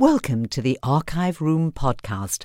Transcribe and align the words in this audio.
Welcome 0.00 0.46
to 0.50 0.62
the 0.62 0.78
Archive 0.80 1.40
Room 1.40 1.72
podcast. 1.72 2.44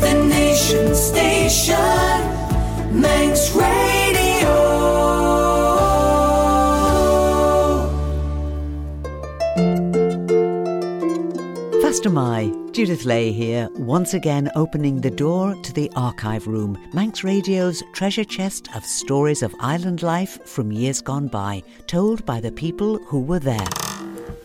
The 0.00 0.24
Nation 0.28 0.94
Station, 0.94 2.03
Fastyr 12.04 12.12
mie, 12.12 12.70
Judith 12.72 13.06
Lay 13.06 13.32
here, 13.32 13.70
once 13.76 14.12
again 14.12 14.50
opening 14.56 15.00
the 15.00 15.10
door 15.10 15.54
to 15.62 15.72
the 15.72 15.90
Archive 15.96 16.46
Room, 16.46 16.76
Manx 16.92 17.24
Radio's 17.24 17.82
treasure 17.94 18.24
chest 18.24 18.68
of 18.76 18.84
stories 18.84 19.42
of 19.42 19.54
island 19.58 20.02
life 20.02 20.38
from 20.46 20.70
years 20.70 21.00
gone 21.00 21.28
by, 21.28 21.62
told 21.86 22.26
by 22.26 22.40
the 22.40 22.52
people 22.52 22.98
who 23.04 23.22
were 23.22 23.38
there. 23.38 23.66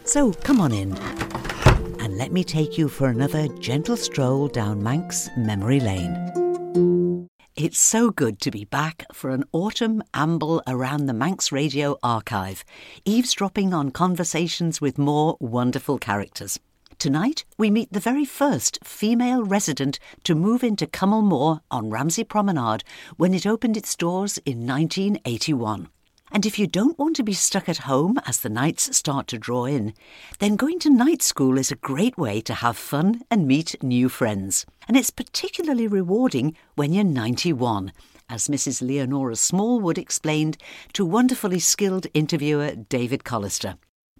So 0.05 0.31
come 0.31 0.61
on 0.61 0.71
in 0.71 0.97
and 1.99 2.17
let 2.17 2.31
me 2.31 2.45
take 2.45 2.77
you 2.77 2.87
for 2.87 3.09
another 3.09 3.49
gentle 3.59 3.97
stroll 3.97 4.47
down 4.47 4.81
Manx 4.81 5.29
memory 5.35 5.81
lane. 5.81 7.27
It's 7.57 7.79
so 7.79 8.09
good 8.09 8.39
to 8.39 8.51
be 8.51 8.63
back 8.63 9.05
for 9.11 9.31
an 9.31 9.43
autumn 9.51 10.01
amble 10.13 10.63
around 10.65 11.07
the 11.07 11.13
Manx 11.13 11.51
Radio 11.51 11.97
archive, 12.01 12.63
eavesdropping 13.03 13.73
on 13.73 13.91
conversations 13.91 14.79
with 14.79 14.97
more 14.97 15.35
wonderful 15.41 15.97
characters. 15.97 16.57
Tonight, 16.99 17.45
we 17.57 17.71
meet 17.71 17.93
the 17.93 18.01
very 18.01 18.25
first 18.25 18.77
female 18.83 19.41
resident 19.41 19.99
to 20.25 20.35
move 20.35 20.65
into 20.65 20.85
Cummal 20.85 21.23
Mooar 21.23 21.61
on 21.71 21.89
Ramsey 21.89 22.25
Promenade 22.25 22.83
when 23.15 23.33
it 23.33 23.47
opened 23.47 23.77
its 23.77 23.95
doors 23.95 24.37
in 24.39 24.67
1981. 24.67 25.87
And 26.29 26.45
if 26.45 26.59
you 26.59 26.67
don't 26.67 26.99
want 26.99 27.15
to 27.15 27.23
be 27.23 27.31
stuck 27.31 27.69
at 27.69 27.87
home 27.87 28.19
as 28.25 28.41
the 28.41 28.49
nights 28.49 28.97
start 28.97 29.27
to 29.27 29.37
draw 29.37 29.63
in, 29.63 29.93
then 30.39 30.57
going 30.57 30.77
to 30.79 30.89
night 30.89 31.21
school 31.21 31.57
is 31.57 31.71
a 31.71 31.77
great 31.77 32.17
way 32.17 32.41
to 32.41 32.53
have 32.53 32.75
fun 32.75 33.21
and 33.31 33.47
meet 33.47 33.81
new 33.81 34.09
friends. 34.09 34.65
And 34.85 34.97
it's 34.97 35.09
particularly 35.09 35.87
rewarding 35.87 36.57
when 36.75 36.91
you're 36.91 37.05
91, 37.05 37.93
as 38.27 38.49
Mrs. 38.49 38.85
Leonora 38.85 39.37
Smallwood 39.37 39.97
explained 39.97 40.57
to 40.91 41.05
wonderfully 41.05 41.59
skilled 41.59 42.07
interviewer 42.13 42.75
David 42.75 43.23
Collister. 43.23 43.77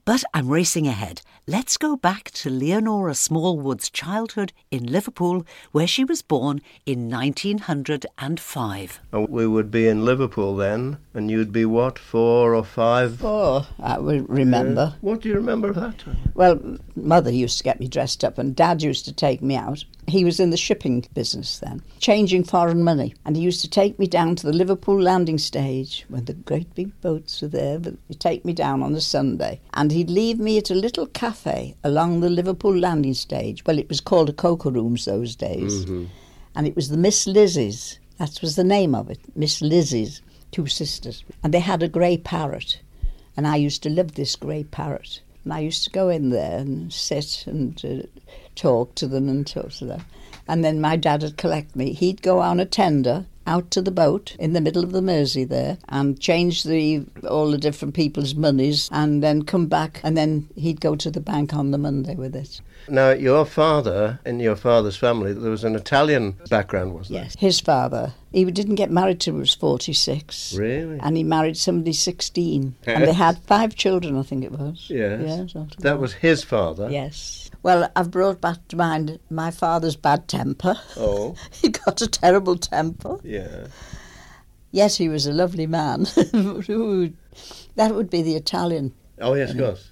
But 0.10 0.24
I'm 0.34 0.50
racing 0.50 0.88
ahead. 0.88 1.22
Let's 1.46 1.78
go 1.78 1.96
back 1.96 2.32
to 2.32 2.50
Leonora 2.50 3.14
Smallwood's 3.14 3.92
childhood 3.92 4.54
in 4.72 4.92
Liverpool, 4.92 5.46
where 5.72 5.86
she 5.86 6.04
was 6.04 6.24
born 6.24 6.62
in 6.88 7.12
1905. 7.12 9.00
And 9.12 9.30
we 9.30 9.46
would 9.46 9.70
be 9.70 9.88
in 9.88 10.04
Liverpool 10.06 10.56
then, 10.56 10.98
and 11.14 11.30
you'd 11.30 11.52
be 11.52 11.64
what, 11.64 12.00
four 12.00 12.56
or 12.56 12.64
five? 12.64 13.24
Oh, 13.24 13.68
I 13.78 14.00
will 14.00 14.22
remember. 14.22 14.82
Uh, 14.82 14.94
what 15.02 15.22
do 15.22 15.30
you 15.30 15.36
remember 15.36 15.70
of 15.70 15.76
that 15.76 16.00
time? 16.00 16.18
Well, 16.34 16.80
mother 16.96 17.32
used 17.32 17.60
to 17.60 17.64
get 17.64 17.80
me 17.80 17.88
dressed 17.88 18.24
up, 18.24 18.40
and 18.40 18.56
dad 18.56 18.82
used 18.82 19.06
to 19.06 19.14
take 19.14 19.44
me 19.44 19.56
out. 19.58 19.86
He 20.10 20.26
was 20.26 20.40
in 20.40 20.50
the 20.50 20.58
shipping 20.58 21.06
business 21.14 21.60
then, 21.60 21.82
changing 22.00 22.44
foreign 22.44 22.84
money, 22.84 23.14
and 23.26 23.36
he 23.36 23.42
used 23.42 23.62
to 23.62 23.70
take 23.70 24.00
me 24.00 24.08
down 24.08 24.36
to 24.38 24.46
the 24.48 24.54
Liverpool 24.54 25.02
landing 25.02 25.38
stage 25.38 26.06
when 26.10 26.26
the 26.26 26.34
great 26.34 26.74
big 26.76 27.00
boats 27.02 27.42
were 27.42 27.48
there. 27.48 27.80
But 27.80 27.96
he'd 28.08 28.20
take 28.20 28.44
me 28.44 28.54
down 28.54 28.82
on 28.84 28.96
a 28.96 29.02
Sunday, 29.02 29.62
and 29.74 29.92
he'd 29.92 30.10
leave 30.10 30.40
me 30.40 30.58
at 30.58 30.72
a 30.72 30.76
little 30.76 31.06
cafe 31.08 31.76
along 31.84 32.20
the 32.20 32.30
Liverpool 32.30 32.76
landing 32.76 33.14
stage. 33.14 33.66
Well, 33.66 33.80
it 33.80 33.90
was 33.90 34.02
called 34.02 34.30
a 34.30 34.34
Cocoa 34.34 34.72
Rooms 34.72 35.06
those 35.06 35.36
days, 35.36 35.86
and 36.56 36.68
it 36.68 36.76
was 36.76 36.90
the 36.90 36.98
Miss 36.98 37.28
Lizzie's. 37.28 38.00
That 38.18 38.40
was 38.42 38.56
the 38.56 38.64
name 38.64 38.96
of 38.96 39.10
it, 39.10 39.20
Miss 39.36 39.62
Lizzie's, 39.62 40.22
two 40.52 40.68
sisters, 40.68 41.24
and 41.44 41.54
they 41.54 41.60
had 41.60 41.84
a 41.84 41.88
grey 41.88 42.18
parrot, 42.18 42.80
and 43.38 43.48
I 43.48 43.56
used 43.56 43.84
to 43.84 43.90
love 43.90 44.16
this 44.16 44.36
grey 44.36 44.64
parrot. 44.64 45.22
And 45.46 45.54
I 45.54 45.60
used 45.60 45.86
to 45.86 45.90
go 45.90 46.10
in 46.10 46.32
there 46.32 46.58
and 46.60 46.92
sit 46.92 47.48
and 47.48 47.80
uh, 47.86 48.08
talk 48.60 48.94
to 48.96 49.08
them 49.08 49.30
and 49.30 49.48
talk 49.48 49.72
to 49.72 49.86
them. 49.86 50.06
And 50.48 50.66
then 50.66 50.82
my 50.82 50.96
dad 50.96 51.22
would 51.22 51.38
collect 51.38 51.76
me. 51.76 51.94
He'd 51.94 52.22
go 52.22 52.40
on 52.40 52.60
a 52.60 52.66
tender 52.66 53.26
out 53.48 53.72
to 53.72 53.82
the 53.82 53.92
boat 53.92 54.36
in 54.38 54.54
the 54.54 54.62
middle 54.62 54.84
of 54.84 54.92
the 54.92 55.02
Mersey 55.02 55.44
there 55.44 55.78
and 55.88 56.20
change 56.20 56.64
the 56.64 57.04
all 57.28 57.50
the 57.50 57.58
different 57.58 57.96
people's 57.96 58.36
monies 58.36 58.90
and 58.92 59.24
then 59.24 59.42
come 59.44 59.68
back 59.68 60.02
and 60.04 60.16
then 60.16 60.48
he'd 60.56 60.82
go 60.82 60.96
to 60.96 61.10
the 61.10 61.20
bank 61.20 61.54
on 61.54 61.72
the 61.72 61.78
Monday 61.78 62.16
with 62.16 62.36
it. 62.36 62.62
Now, 62.88 63.12
your 63.12 63.46
father, 63.46 64.20
in 64.26 64.40
your 64.40 64.56
father's 64.56 64.98
family, 64.98 65.34
there 65.34 65.52
was 65.52 65.64
an 65.64 65.76
Italian 65.76 66.36
background, 66.50 66.94
wasn't 66.94 67.16
there? 67.16 67.24
Yes. 67.26 67.36
His 67.38 67.60
father, 67.60 68.14
he 68.32 68.46
didn't 68.46 68.76
get 68.76 68.90
married 68.90 69.20
till 69.20 69.36
he 69.36 69.40
was 69.40 69.54
46. 69.54 70.56
Really? 70.56 71.00
And 71.00 71.16
he 71.16 71.24
married 71.24 71.58
somebody 71.58 71.94
16. 71.94 72.76
and 72.86 73.04
they 73.04 73.14
had 73.14 73.38
five 73.40 73.76
children, 73.76 74.18
I 74.18 74.24
think 74.24 74.44
it 74.44 74.52
was. 74.52 74.88
Yes. 74.90 75.52
Yes. 75.54 75.76
That 75.80 76.00
was 76.00 76.14
his 76.14 76.44
father? 76.44 76.90
Yes. 76.90 77.49
Well, 77.62 77.92
I've 77.96 78.10
brought 78.12 78.40
back 78.40 78.68
to 78.70 78.78
mind 78.78 79.20
my 79.30 79.52
father's 79.52 79.96
bad 79.96 80.28
temper. 80.28 80.76
Oh, 80.98 81.36
he 81.52 81.70
got 81.70 82.02
a 82.02 82.08
terrible 82.08 82.58
temper. 82.58 83.18
yeah. 83.24 83.68
Yes, 84.72 84.98
he 84.98 85.10
was 85.10 85.26
a 85.26 85.34
lovely 85.34 85.66
man. 85.66 86.04
that 87.76 87.92
would 87.96 88.10
be 88.12 88.22
the 88.22 88.36
Italian, 88.36 88.94
Oh, 89.20 89.34
yes, 89.34 89.50
of 89.52 89.58
course. 89.58 89.92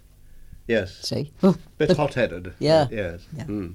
Yes. 0.68 0.94
see? 1.02 1.32
Bit 1.80 1.98
hot 1.98 2.14
headed. 2.14 2.54
Yeah. 2.60 2.88
Yes. 2.92 3.26
Yeah. 3.36 3.46
Mm. 3.46 3.74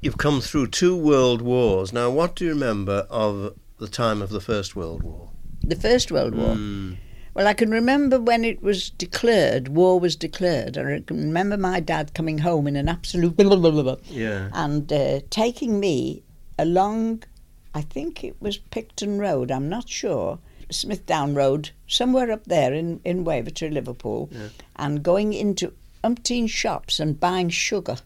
You've 0.00 0.16
come 0.16 0.40
through 0.40 0.68
two 0.68 0.96
world 0.96 1.42
wars. 1.42 1.92
Now, 1.92 2.08
what 2.08 2.36
do 2.36 2.44
you 2.46 2.52
remember 2.52 3.06
of 3.10 3.54
the 3.78 3.86
time 3.88 4.22
of 4.22 4.30
the 4.30 4.40
First 4.40 4.74
World 4.74 5.02
War? 5.02 5.28
The 5.62 5.76
First 5.76 6.10
World 6.10 6.34
War. 6.34 6.54
Mm. 6.54 6.96
Well, 7.40 7.48
I 7.48 7.54
can 7.54 7.70
remember 7.70 8.20
when 8.20 8.44
it 8.44 8.62
was 8.62 8.90
declared, 8.90 9.68
war 9.68 9.98
was 9.98 10.14
declared. 10.14 10.76
I 10.76 11.00
can 11.00 11.16
remember 11.16 11.56
my 11.56 11.80
dad 11.80 12.12
coming 12.12 12.36
home 12.36 12.66
in 12.66 12.76
an 12.76 12.86
absolute 12.86 13.38
Yeah. 14.10 14.50
and 14.52 14.92
uh, 14.92 15.20
taking 15.30 15.80
me 15.80 16.22
along, 16.58 17.22
I 17.74 17.80
think 17.80 18.22
it 18.22 18.36
was 18.42 18.58
Picton 18.58 19.18
Road, 19.18 19.50
I'm 19.50 19.70
not 19.70 19.88
sure, 19.88 20.38
Smithdown 20.68 21.34
Road, 21.34 21.70
somewhere 21.86 22.30
up 22.30 22.44
there 22.44 22.74
in, 22.74 23.00
in 23.06 23.24
Wavertree, 23.24 23.72
Liverpool, 23.72 24.28
and 24.76 25.02
going 25.02 25.32
into 25.32 25.72
umpteen 26.04 26.46
shops 26.46 27.00
and 27.00 27.18
buying 27.18 27.48
sugar. 27.48 27.96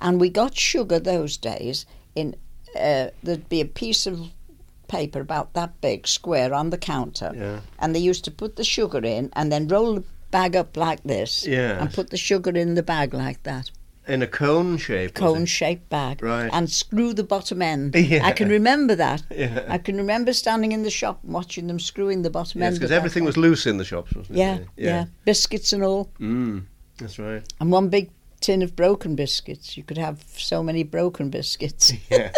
And 0.00 0.20
we 0.20 0.30
got 0.30 0.56
sugar 0.56 0.98
those 0.98 1.36
days 1.36 1.86
in, 2.16 2.34
uh, 2.74 3.10
there'd 3.22 3.48
be 3.48 3.60
a 3.60 3.66
piece 3.66 4.04
of 4.08 4.32
paper 4.96 5.20
about 5.20 5.48
that 5.54 5.70
big, 5.80 6.06
square, 6.06 6.52
on 6.54 6.70
the 6.70 6.78
counter. 6.78 7.30
Yeah. 7.34 7.60
And 7.78 7.94
they 7.94 7.98
used 8.10 8.24
to 8.24 8.30
put 8.30 8.56
the 8.56 8.64
sugar 8.64 9.02
in 9.16 9.30
and 9.32 9.50
then 9.52 9.68
roll 9.68 9.94
the 9.96 10.04
bag 10.30 10.54
up 10.56 10.76
like 10.76 11.02
this 11.04 11.46
and 11.46 11.92
put 11.92 12.10
the 12.10 12.16
sugar 12.16 12.50
in 12.62 12.74
the 12.74 12.82
bag 12.82 13.12
like 13.14 13.42
that 13.42 13.70
In 14.08 14.22
a 14.22 14.26
cone 14.26 14.78
shape. 14.78 15.14
Cone 15.14 15.46
shaped 15.46 15.88
bag 15.88 16.22
Right. 16.22 16.50
and 16.52 16.68
screw 16.70 17.12
the 17.14 17.24
bottom 17.34 17.60
end. 17.62 17.94
Yeah. 18.12 18.26
I 18.30 18.32
can 18.32 18.48
remember 18.48 18.94
that. 18.96 19.22
Yeah. 19.30 19.64
I 19.76 19.78
can 19.86 19.96
remember 19.96 20.32
standing 20.32 20.72
in 20.72 20.82
the 20.82 20.90
shop 20.90 21.16
and 21.24 21.32
watching 21.34 21.66
them 21.68 21.78
screwing 21.78 22.22
the 22.22 22.30
bottom 22.38 22.60
Yes, 22.60 22.66
end. 22.68 22.76
because 22.80 22.90
everything 22.98 23.24
was 23.24 23.36
loose 23.36 23.70
in 23.70 23.76
the 23.78 23.84
shops, 23.84 24.12
wasn't 24.16 24.38
Yeah, 24.38 24.56
it? 24.56 24.66
yeah, 24.76 25.04
Biscuits 25.24 25.72
and 25.74 25.82
all. 25.84 26.04
Mm, 26.18 26.62
that's 26.98 27.18
right. 27.18 27.42
And 27.60 27.72
one 27.72 27.88
big 27.90 28.10
tin 28.40 28.62
of 28.62 28.74
broken 28.74 29.14
biscuits. 29.14 29.76
You 29.76 29.84
could 29.84 29.98
have 29.98 30.16
so 30.36 30.62
many 30.62 30.82
broken 30.84 31.30
biscuits. 31.30 31.92
Yeah. 32.10 32.30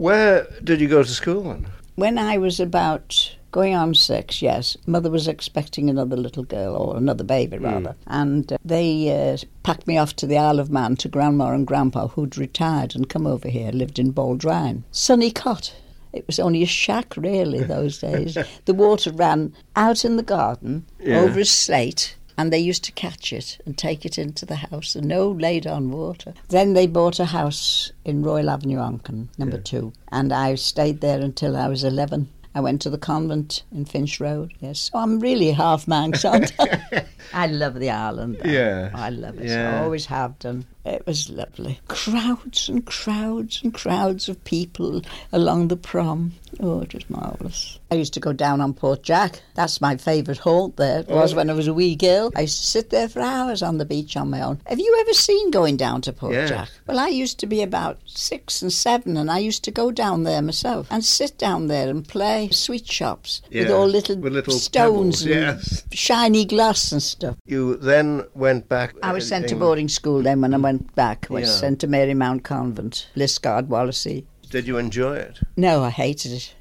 Where 0.00 0.46
did 0.64 0.80
you 0.80 0.88
go 0.88 1.02
to 1.02 1.08
school 1.10 1.42
then? 1.42 1.66
when 1.96 2.16
I 2.16 2.38
was 2.38 2.58
about 2.58 3.36
going 3.52 3.74
on 3.74 3.94
six, 3.94 4.40
yes, 4.40 4.74
mother 4.86 5.10
was 5.10 5.28
expecting 5.28 5.90
another 5.90 6.16
little 6.16 6.44
girl 6.44 6.74
or 6.74 6.96
another 6.96 7.22
baby 7.22 7.58
rather, 7.58 7.94
and 8.06 8.50
uh, 8.50 8.56
they 8.64 9.10
uh, 9.10 9.36
packed 9.62 9.86
me 9.86 9.98
off 9.98 10.16
to 10.16 10.26
the 10.26 10.38
Isle 10.38 10.58
of 10.58 10.70
Man 10.70 10.96
to 10.96 11.08
grandma 11.10 11.50
and 11.52 11.66
grandpa 11.66 12.08
who'd 12.08 12.38
retired 12.38 12.94
and 12.96 13.10
come 13.10 13.26
over 13.26 13.48
here, 13.50 13.72
lived 13.72 13.98
in 13.98 14.14
Baldrine. 14.14 14.84
Sunny 14.90 15.30
cot. 15.30 15.74
It 16.14 16.26
was 16.26 16.38
only 16.40 16.62
a 16.62 16.66
shack 16.66 17.14
really 17.18 17.62
those 17.62 17.98
days. 17.98 18.38
the 18.64 18.72
water 18.72 19.12
ran 19.12 19.52
out 19.76 20.02
in 20.06 20.16
the 20.16 20.22
garden 20.22 20.86
Yeah. 20.98 21.18
over 21.20 21.40
a 21.40 21.44
slate. 21.44 22.16
And 22.40 22.50
they 22.50 22.58
used 22.58 22.84
to 22.84 22.92
catch 22.92 23.34
it 23.34 23.58
and 23.66 23.76
take 23.76 24.06
it 24.06 24.16
into 24.16 24.46
the 24.46 24.56
house, 24.56 24.96
and 24.96 25.06
no 25.06 25.30
laid 25.30 25.66
on 25.66 25.90
water. 25.90 26.32
Then 26.48 26.72
they 26.72 26.86
bought 26.86 27.20
a 27.20 27.26
house 27.26 27.92
in 28.02 28.22
Royal 28.22 28.48
Avenue, 28.48 28.78
Onchan, 28.78 29.28
number 29.36 29.58
two, 29.58 29.92
and 30.10 30.32
I 30.32 30.54
stayed 30.54 31.02
there 31.02 31.20
until 31.20 31.54
I 31.54 31.68
was 31.68 31.84
11. 31.84 32.30
I 32.54 32.60
went 32.60 32.82
to 32.82 32.90
the 32.90 32.98
convent 32.98 33.62
in 33.72 33.84
Finch 33.84 34.18
Road. 34.20 34.52
Yes, 34.60 34.90
so 34.92 34.98
I'm 34.98 35.20
really 35.20 35.52
half 35.52 35.86
Manx, 35.86 36.24
I? 36.24 36.46
I 37.32 37.46
love 37.46 37.74
the 37.78 37.90
island. 37.90 38.38
though. 38.42 38.50
Yeah. 38.50 38.90
I 38.92 39.10
love 39.10 39.38
it. 39.38 39.46
Yeah. 39.48 39.80
I 39.80 39.84
always 39.84 40.06
have 40.06 40.36
done. 40.40 40.66
It 40.84 41.06
was 41.06 41.28
lovely. 41.30 41.78
Crowds 41.88 42.68
and 42.68 42.84
crowds 42.86 43.60
and 43.62 43.72
crowds 43.72 44.28
of 44.28 44.42
people 44.44 45.02
along 45.30 45.68
the 45.68 45.76
prom. 45.76 46.32
Oh, 46.58 46.80
it 46.80 46.94
was 46.94 47.08
marvellous. 47.10 47.78
I 47.90 47.96
used 47.96 48.14
to 48.14 48.20
go 48.20 48.32
down 48.32 48.60
on 48.62 48.72
Port 48.72 49.02
Jack. 49.02 49.42
That's 49.54 49.80
my 49.80 49.96
favourite 49.98 50.38
haunt 50.38 50.76
there. 50.78 51.00
It 51.00 51.08
was 51.08 51.34
Oh. 51.34 51.36
when 51.36 51.50
I 51.50 51.52
was 51.52 51.68
a 51.68 51.74
wee 51.74 51.94
girl. 51.94 52.32
I 52.34 52.40
used 52.42 52.58
to 52.58 52.66
sit 52.66 52.90
there 52.90 53.08
for 53.10 53.20
hours 53.20 53.62
on 53.62 53.76
the 53.78 53.84
beach 53.84 54.16
on 54.16 54.30
my 54.30 54.40
own. 54.40 54.58
Have 54.66 54.78
you 54.80 54.96
ever 55.02 55.12
seen 55.12 55.50
going 55.50 55.76
down 55.76 56.00
to 56.02 56.12
Port 56.14 56.32
Yes. 56.32 56.48
Jack? 56.48 56.68
Well, 56.86 56.98
I 56.98 57.08
used 57.08 57.38
to 57.40 57.46
be 57.46 57.62
about 57.62 57.98
six 58.06 58.62
and 58.62 58.72
seven, 58.72 59.16
and 59.18 59.30
I 59.30 59.38
used 59.38 59.62
to 59.64 59.70
go 59.70 59.90
down 59.92 60.24
there 60.24 60.42
myself 60.42 60.88
and 60.90 61.04
sit 61.04 61.36
down 61.38 61.68
there 61.68 61.90
and 61.90 62.08
play 62.08 62.39
sweet 62.48 62.86
shops 62.86 63.42
with 63.52 63.70
all 63.70 63.86
little, 63.86 64.16
with 64.16 64.32
little 64.32 64.52
stones 64.52 65.22
pebbles, 65.22 65.22
and 65.22 65.60
yes. 65.60 65.84
shiny 65.92 66.44
glass 66.44 66.92
and 66.92 67.02
stuff. 67.02 67.36
You 67.46 67.76
then 67.76 68.24
went 68.34 68.68
back. 68.68 68.94
I 69.02 69.12
was 69.12 69.26
sent 69.28 69.48
to 69.48 69.56
boarding 69.56 69.88
school 69.88 70.22
then 70.22 70.40
when 70.40 70.54
I 70.54 70.58
went 70.58 70.94
back. 70.94 71.26
I 71.30 71.34
was 71.34 71.48
Yeah. 71.48 71.54
sent 71.54 71.80
to 71.80 71.86
Mary 71.86 72.14
Mount 72.14 72.42
Convent, 72.44 73.08
Liscard, 73.16 73.68
Wallasey. 73.68 74.24
Did 74.50 74.66
you 74.66 74.78
enjoy 74.78 75.16
it? 75.16 75.38
No, 75.56 75.82
I 75.84 75.90
hated 75.90 76.32
it. 76.32 76.54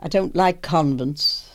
I 0.00 0.08
don't 0.08 0.34
like 0.34 0.62
convents, 0.62 1.50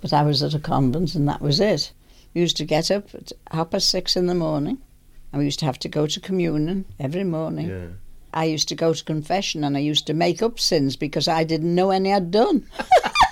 but 0.00 0.12
I 0.12 0.22
was 0.22 0.42
at 0.42 0.54
a 0.54 0.58
convent 0.58 1.14
and 1.14 1.28
that 1.28 1.40
was 1.40 1.60
it. 1.60 1.92
We 2.34 2.40
used 2.40 2.56
to 2.58 2.64
get 2.64 2.90
up 2.90 3.14
at 3.14 3.32
half 3.50 3.70
past 3.70 3.88
six 3.90 4.16
in 4.16 4.26
the 4.26 4.34
morning 4.34 4.78
and 5.32 5.38
we 5.40 5.44
used 5.46 5.58
to 5.60 5.66
have 5.66 5.78
to 5.80 5.88
go 5.88 6.06
to 6.06 6.20
communion 6.20 6.84
every 6.98 7.24
morning. 7.24 7.68
Yeah. 7.68 7.86
I 8.32 8.44
used 8.46 8.68
to 8.68 8.74
go 8.74 8.92
to 8.92 9.04
confession 9.04 9.62
and 9.62 9.76
I 9.76 9.80
used 9.80 10.06
to 10.08 10.14
make 10.14 10.42
up 10.42 10.58
sins 10.58 10.96
because 10.96 11.28
I 11.28 11.44
didn't 11.44 11.74
know 11.74 11.90
any 11.90 12.12
I'd 12.12 12.30
done. 12.32 12.66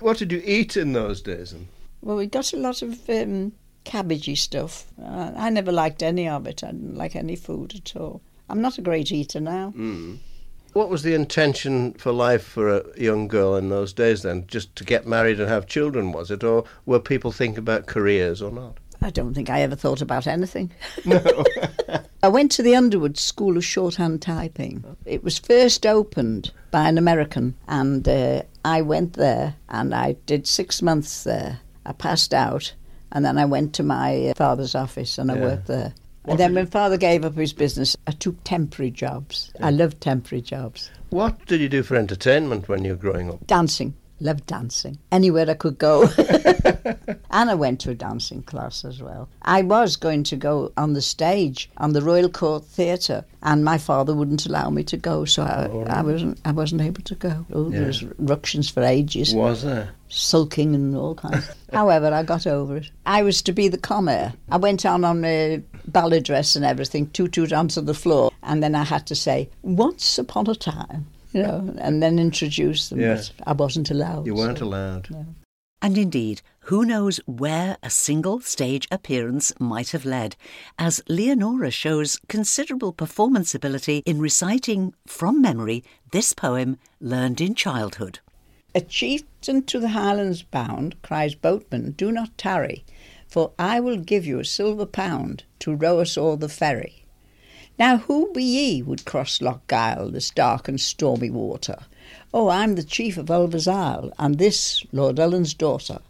What 0.00 0.18
did 0.18 0.32
you 0.32 0.42
eat 0.44 0.76
in 0.76 0.92
those 0.92 1.20
days? 1.20 1.54
Well, 2.02 2.16
we 2.16 2.26
got 2.26 2.52
a 2.52 2.56
lot 2.56 2.82
of 2.82 3.08
um, 3.10 3.52
cabbagey 3.84 4.36
stuff. 4.36 4.86
Uh, 5.02 5.32
I 5.36 5.50
never 5.50 5.72
liked 5.72 6.02
any 6.02 6.28
of 6.28 6.46
it. 6.46 6.62
I 6.62 6.68
didn't 6.68 6.96
like 6.96 7.16
any 7.16 7.36
food 7.36 7.74
at 7.74 7.96
all. 7.96 8.20
I'm 8.48 8.60
not 8.60 8.78
a 8.78 8.82
great 8.82 9.10
eater 9.12 9.40
now. 9.40 9.72
what 10.72 10.88
was 10.88 11.02
the 11.02 11.14
intention 11.14 11.94
for 11.94 12.12
life 12.12 12.44
for 12.44 12.68
a 12.68 12.84
young 13.00 13.28
girl 13.28 13.56
in 13.56 13.68
those 13.68 13.92
days? 13.92 14.22
Then, 14.22 14.44
just 14.46 14.74
to 14.76 14.84
get 14.84 15.06
married 15.06 15.40
and 15.40 15.48
have 15.48 15.66
children, 15.66 16.12
was 16.12 16.30
it, 16.30 16.44
or 16.44 16.64
were 16.86 17.00
people 17.00 17.32
thinking 17.32 17.58
about 17.58 17.86
careers 17.86 18.40
or 18.40 18.50
not? 18.50 18.78
I 19.00 19.10
don't 19.10 19.34
think 19.34 19.48
I 19.50 19.60
ever 19.62 19.76
thought 19.76 20.02
about 20.02 20.26
anything. 20.26 20.70
No. 21.04 21.22
I 22.22 22.28
went 22.28 22.50
to 22.52 22.62
the 22.62 22.74
Underwood 22.74 23.16
School 23.16 23.56
of 23.56 23.64
Shorthand 23.64 24.20
Typing. 24.22 24.84
It 25.04 25.22
was 25.22 25.38
first 25.38 25.86
opened 25.86 26.50
by 26.70 26.88
an 26.88 26.98
American, 26.98 27.54
and 27.68 28.06
uh, 28.08 28.42
I 28.64 28.82
went 28.82 29.12
there 29.14 29.54
and 29.68 29.94
I 29.94 30.12
did 30.26 30.46
six 30.46 30.82
months 30.82 31.24
there. 31.24 31.60
I 31.86 31.92
passed 31.92 32.34
out, 32.34 32.74
and 33.12 33.24
then 33.24 33.38
I 33.38 33.44
went 33.44 33.72
to 33.74 33.82
my 33.82 34.26
uh, 34.28 34.34
father's 34.36 34.74
office 34.74 35.16
and 35.16 35.30
I 35.30 35.36
Yeah. 35.36 35.42
worked 35.42 35.66
there. 35.68 35.94
What 36.24 36.32
and 36.32 36.40
then 36.40 36.54
when 36.54 36.66
father 36.66 36.98
gave 36.98 37.24
up 37.24 37.36
his 37.36 37.52
business, 37.54 37.96
I 38.06 38.10
took 38.10 38.42
temporary 38.44 38.90
jobs. 38.90 39.50
I 39.62 39.70
loved 39.70 40.00
temporary 40.00 40.42
jobs. 40.42 40.90
What 41.10 41.46
did 41.46 41.60
you 41.60 41.68
do 41.70 41.82
for 41.82 41.96
entertainment 41.96 42.68
when 42.68 42.84
you 42.84 42.90
were 42.90 42.96
growing 42.98 43.30
up? 43.30 43.46
Dancing. 43.46 43.94
Loved 44.20 44.46
dancing. 44.46 44.98
Anywhere 45.12 45.48
I 45.48 45.54
could 45.54 45.78
go. 45.78 46.08
and 47.30 47.50
I 47.50 47.54
went 47.54 47.80
to 47.80 47.90
a 47.90 47.94
dancing 47.94 48.42
class 48.42 48.84
as 48.84 49.00
well. 49.00 49.28
I 49.42 49.62
was 49.62 49.96
going 49.96 50.24
to 50.24 50.36
go 50.36 50.72
on 50.76 50.94
the 50.94 51.02
stage 51.02 51.70
on 51.76 51.92
the 51.92 52.02
Royal 52.02 52.28
Court 52.28 52.64
Theatre, 52.64 53.24
and 53.42 53.64
my 53.64 53.78
father 53.78 54.14
wouldn't 54.14 54.46
allow 54.46 54.70
me 54.70 54.82
to 54.84 54.96
go, 54.96 55.24
so 55.24 55.44
I, 55.44 55.68
oh, 55.70 55.84
I 55.88 56.02
wasn't. 56.02 56.40
I 56.44 56.50
wasn't 56.50 56.80
able 56.80 57.02
to 57.02 57.14
go. 57.14 57.46
Oh, 57.52 57.68
there 57.70 57.86
was 57.86 58.02
ructions 58.18 58.68
for 58.68 58.82
ages, 58.82 59.32
Was 59.34 59.62
there? 59.62 59.90
sulking 60.08 60.74
and 60.74 60.96
all 60.96 61.14
kinds. 61.14 61.48
However, 61.72 62.12
I 62.12 62.22
got 62.24 62.46
over 62.46 62.78
it. 62.78 62.90
I 63.06 63.22
was 63.22 63.40
to 63.42 63.52
be 63.52 63.68
the 63.68 63.78
comer. 63.78 64.32
I 64.50 64.56
went 64.56 64.84
on 64.84 65.04
on 65.04 65.24
a 65.24 65.62
ballet 65.86 66.20
dress 66.20 66.56
and 66.56 66.64
everything, 66.64 67.08
toot 67.10 67.52
onto 67.52 67.80
the 67.80 67.94
floor, 67.94 68.32
and 68.42 68.62
then 68.62 68.74
I 68.74 68.82
had 68.84 69.06
to 69.06 69.14
say, 69.14 69.48
"Once 69.62 70.18
upon 70.18 70.48
a 70.48 70.54
time." 70.56 71.06
You 71.32 71.42
know, 71.42 71.74
and 71.78 72.02
then 72.02 72.18
introduce 72.18 72.88
them. 72.88 73.00
Yes. 73.00 73.30
but 73.30 73.48
I 73.48 73.52
wasn't 73.52 73.90
allowed. 73.90 74.26
You 74.26 74.34
weren't 74.34 74.58
so- 74.58 74.64
allowed. 74.64 75.08
And 75.80 75.96
indeed, 75.96 76.42
who 76.62 76.84
knows 76.84 77.18
where 77.26 77.76
a 77.84 77.90
single 77.90 78.40
stage 78.40 78.88
appearance 78.90 79.52
might 79.60 79.90
have 79.92 80.04
led, 80.04 80.34
as 80.76 81.00
Leonora 81.08 81.70
shows 81.70 82.18
considerable 82.28 82.92
performance 82.92 83.54
ability 83.54 84.02
in 84.04 84.18
reciting 84.20 84.92
from 85.06 85.40
memory 85.40 85.84
this 86.10 86.32
poem 86.32 86.78
learned 87.00 87.40
in 87.40 87.54
childhood. 87.54 88.18
A 88.74 88.80
chieftain 88.80 89.62
to 89.64 89.78
the 89.78 89.88
Highlands 89.90 90.42
bound 90.42 91.00
cries, 91.02 91.34
Boatman, 91.36 91.92
do 91.92 92.10
not 92.10 92.36
tarry, 92.36 92.84
for 93.28 93.52
I 93.58 93.78
will 93.78 93.98
give 93.98 94.26
you 94.26 94.40
a 94.40 94.44
silver 94.44 94.84
pound 94.86 95.44
to 95.60 95.74
row 95.74 96.00
us 96.00 96.18
o'er 96.18 96.36
the 96.36 96.48
ferry. 96.48 97.04
Now 97.78 97.98
who 97.98 98.32
be 98.32 98.42
ye 98.42 98.82
would 98.82 99.04
cross 99.04 99.38
Lochgyle, 99.38 100.10
this 100.10 100.30
dark 100.30 100.66
and 100.66 100.80
stormy 100.80 101.30
water? 101.30 101.78
Oh, 102.34 102.48
I'm 102.48 102.74
the 102.74 102.82
chief 102.82 103.16
of 103.16 103.30
Ulva's 103.30 103.68
Isle, 103.68 104.12
and 104.18 104.36
this 104.36 104.84
Lord 104.90 105.20
Ullin's 105.20 105.54
daughter. 105.54 106.00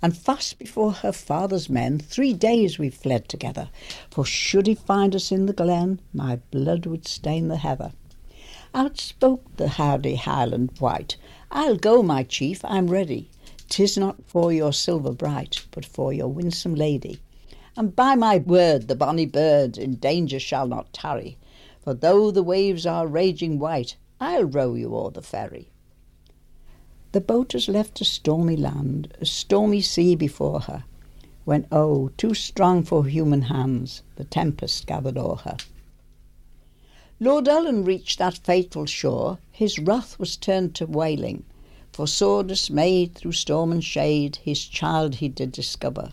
And 0.00 0.16
fast 0.16 0.60
before 0.60 0.92
her 0.92 1.10
father's 1.10 1.68
men 1.68 1.98
three 1.98 2.32
days 2.32 2.78
we've 2.78 2.94
fled 2.94 3.28
together, 3.28 3.68
for 4.12 4.24
should 4.24 4.68
he 4.68 4.76
find 4.76 5.16
us 5.16 5.32
in 5.32 5.46
the 5.46 5.52
glen, 5.52 6.00
my 6.12 6.36
blood 6.52 6.86
would 6.86 7.08
stain 7.08 7.48
the 7.48 7.56
heather. 7.56 7.90
Out 8.72 9.00
spoke 9.00 9.42
the 9.56 9.70
hardy 9.70 10.14
Highland 10.14 10.70
wight, 10.78 11.16
I'll 11.50 11.76
go, 11.76 12.00
my 12.00 12.22
chief, 12.22 12.64
I'm 12.64 12.86
ready. 12.86 13.28
'Tis 13.68 13.98
not 13.98 14.16
for 14.28 14.52
your 14.52 14.72
silver 14.72 15.12
bright, 15.12 15.66
but 15.72 15.84
for 15.84 16.12
your 16.12 16.28
winsome 16.28 16.76
lady. 16.76 17.18
And 17.78 17.94
by 17.94 18.16
my 18.16 18.38
word, 18.38 18.88
the 18.88 18.96
bonny 18.96 19.24
bird 19.24 19.78
in 19.78 19.98
danger 19.98 20.40
shall 20.40 20.66
not 20.66 20.92
tarry, 20.92 21.38
for 21.80 21.94
though 21.94 22.32
the 22.32 22.42
waves 22.42 22.84
are 22.86 23.06
raging 23.06 23.60
white, 23.60 23.94
I'll 24.20 24.46
row 24.46 24.74
you 24.74 24.96
o'er 24.96 25.12
the 25.12 25.22
ferry. 25.22 25.68
The 27.12 27.20
boat 27.20 27.52
has 27.52 27.68
left 27.68 28.00
a 28.00 28.04
stormy 28.04 28.56
land, 28.56 29.14
a 29.20 29.24
stormy 29.24 29.80
sea 29.80 30.16
before 30.16 30.62
her, 30.62 30.86
when 31.44 31.68
oh, 31.70 32.10
too 32.16 32.34
strong 32.34 32.82
for 32.82 33.06
human 33.06 33.42
hands, 33.42 34.02
the 34.16 34.24
tempest 34.24 34.88
gathered 34.88 35.16
o'er 35.16 35.36
her. 35.36 35.58
Lord 37.20 37.46
Ullin 37.46 37.84
reached 37.84 38.18
that 38.18 38.38
fatal 38.38 38.86
shore, 38.86 39.38
his 39.52 39.78
wrath 39.78 40.18
was 40.18 40.36
turned 40.36 40.74
to 40.74 40.86
wailing, 40.86 41.44
for 41.92 42.08
sore 42.08 42.42
dismayed 42.42 43.14
through 43.14 43.30
storm 43.30 43.70
and 43.70 43.84
shade, 43.84 44.34
his 44.42 44.64
child 44.64 45.14
he 45.14 45.28
did 45.28 45.52
discover. 45.52 46.10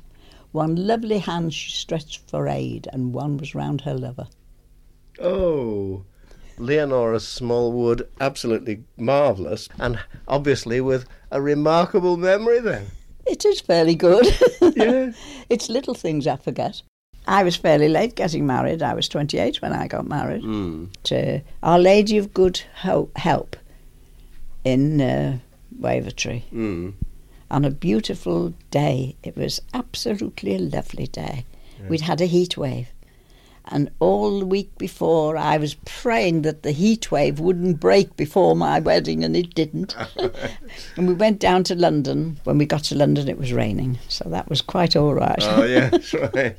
One 0.56 0.88
lovely 0.88 1.18
hand 1.20 1.54
she 1.54 1.70
stretched 1.70 2.30
for 2.30 2.48
aid, 2.48 2.88
and 2.94 3.14
one 3.14 3.36
was 3.36 3.54
round 3.54 3.82
her 3.82 3.94
lover. 3.94 4.28
Oh, 5.20 6.06
Leonora 6.58 7.20
Smallwood, 7.20 8.08
absolutely 8.22 8.86
marvellous, 8.96 9.68
and 9.78 10.00
obviously 10.30 10.80
with 10.80 11.10
a 11.30 11.42
remarkable 11.42 12.16
memory 12.16 12.62
then. 12.62 12.86
It 13.26 13.44
is 13.44 13.60
fairly 13.60 13.96
good. 13.96 14.26
Yeah. 14.78 15.12
it's 15.50 15.68
little 15.70 15.94
things 15.94 16.26
I 16.26 16.38
forget. 16.38 16.82
I 17.28 17.44
was 17.44 17.58
fairly 17.58 17.90
late 17.90 18.16
getting 18.16 18.46
married. 18.48 18.82
I 18.82 18.94
was 18.94 19.10
28 19.10 19.62
when 19.62 19.74
I 19.74 19.88
got 19.88 20.08
married 20.08 20.42
Mm. 20.44 20.88
to 21.04 21.42
Our 21.64 21.80
Lady 21.80 22.18
of 22.18 22.34
Good 22.34 22.62
Ho- 22.84 23.10
Help 23.18 23.58
in 24.64 25.02
uh, 25.02 25.38
Wavertree 25.82 26.44
Mm. 26.54 26.94
On 27.56 27.64
a 27.64 27.72
beautiful 27.72 28.54
day. 28.70 29.16
It 29.24 29.38
was 29.38 29.62
absolutely 29.74 30.56
a 30.56 30.60
lovely 30.60 31.08
day. 31.08 31.46
We'd 31.88 32.02
had 32.02 32.20
a 32.20 32.26
heat 32.26 32.58
wave. 32.58 32.90
And 33.64 33.90
all 34.00 34.40
the 34.40 34.46
week 34.46 34.78
before, 34.78 35.38
I 35.38 35.56
was 35.56 35.76
praying 35.86 36.42
that 36.42 36.64
the 36.64 36.74
heat 36.74 37.12
wave 37.12 37.40
wouldn't 37.40 37.80
break 37.80 38.18
before 38.18 38.58
my 38.58 38.82
wedding, 38.82 39.24
and 39.24 39.38
it 39.38 39.56
didn't. 39.56 39.96
and 40.98 41.08
we 41.08 41.14
went 41.14 41.40
down 41.40 41.64
to 41.64 41.76
London. 41.76 42.38
When 42.44 42.58
we 42.58 42.66
got 42.66 42.84
to 42.86 42.96
London, 42.96 43.30
it 43.30 43.40
was 43.40 43.54
raining, 43.54 44.00
so 44.10 44.28
that 44.30 44.50
was 44.50 44.62
quite 44.62 44.98
all 44.98 45.14
right. 45.14 45.40
Oh, 45.40 45.64
yeah, 45.64 45.90
that's 45.92 46.14
right. 46.14 46.58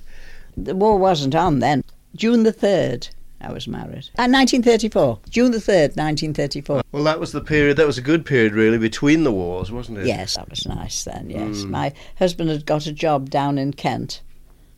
the 0.56 0.74
war 0.74 0.98
wasn't 0.98 1.34
on 1.34 1.58
then. 1.58 1.84
June 2.14 2.42
the 2.42 2.54
3rd, 2.54 3.10
I 3.46 3.52
was 3.52 3.68
married. 3.68 4.10
Uh, 4.18 4.26
1934. 4.26 5.20
June 5.30 5.52
the 5.52 5.58
3rd, 5.58 5.96
1934. 5.96 6.82
Well, 6.90 7.04
that 7.04 7.20
was 7.20 7.30
the 7.30 7.40
period, 7.40 7.76
that 7.76 7.86
was 7.86 7.96
a 7.96 8.02
good 8.02 8.26
period, 8.26 8.54
really, 8.54 8.78
between 8.78 9.22
the 9.22 9.30
wars, 9.30 9.70
wasn't 9.70 9.98
it? 9.98 10.06
Yes, 10.06 10.34
that 10.34 10.50
was 10.50 10.66
nice 10.66 11.04
then, 11.04 11.30
yes. 11.30 11.62
My 11.62 11.92
husband 12.18 12.50
had 12.50 12.66
got 12.66 12.86
a 12.86 12.92
job 12.92 13.30
down 13.30 13.56
in 13.56 13.72
Kent, 13.72 14.20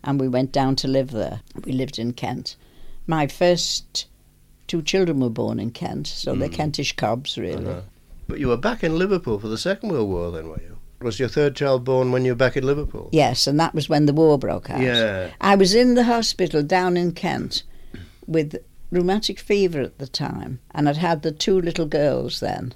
and 0.05 0.21
we 0.21 0.29
went 0.29 0.53
down 0.53 0.77
to 0.77 0.89
live 0.89 1.13
there. 1.13 1.41
We 1.65 1.73
lived 1.73 1.99
in 1.99 2.13
Kent. 2.13 2.57
My 3.07 3.27
first 3.27 4.07
two 4.67 4.83
children 4.83 5.21
were 5.21 5.31
born 5.31 5.59
in 5.59 5.71
Kent, 5.71 6.07
so 6.07 6.35
they're 6.35 6.51
Kentish 6.51 6.95
cobs, 6.95 7.39
really. 7.39 7.67
Uh-huh. 7.67 7.81
But 8.27 8.39
you 8.39 8.49
were 8.49 8.59
back 8.59 8.85
in 8.85 8.99
Liverpool 8.99 9.39
for 9.39 9.49
the 9.49 9.57
Second 9.57 9.89
World 9.91 10.11
War 10.11 10.31
then, 10.31 10.49
were 10.49 10.61
you? 10.61 10.77
Was 11.01 11.19
your 11.19 11.29
third 11.29 11.57
child 11.57 11.85
born 11.85 12.13
when 12.13 12.27
you 12.27 12.33
were 12.33 12.37
back 12.37 12.57
in 12.57 12.67
Liverpool? 12.67 13.09
Yes, 13.13 13.47
and 13.47 13.59
that 13.61 13.75
was 13.75 13.89
when 13.89 14.05
the 14.05 14.13
war 14.13 14.37
broke 14.37 14.69
out. 14.69 14.83
Yeah. 14.83 15.31
I 15.41 15.55
was 15.55 15.75
in 15.75 15.95
the 15.95 16.05
hospital 16.05 16.63
down 16.63 16.99
in 16.99 17.13
Kent 17.13 17.63
with 18.29 18.57
rheumatic 18.91 19.41
fever 19.41 19.81
at 19.81 19.99
the 19.99 20.07
time, 20.07 20.61
and 20.73 20.89
I'd 20.89 20.99
had 20.99 21.23
the 21.23 21.33
two 21.33 21.61
little 21.61 21.87
girls 21.87 22.41
then, 22.41 22.75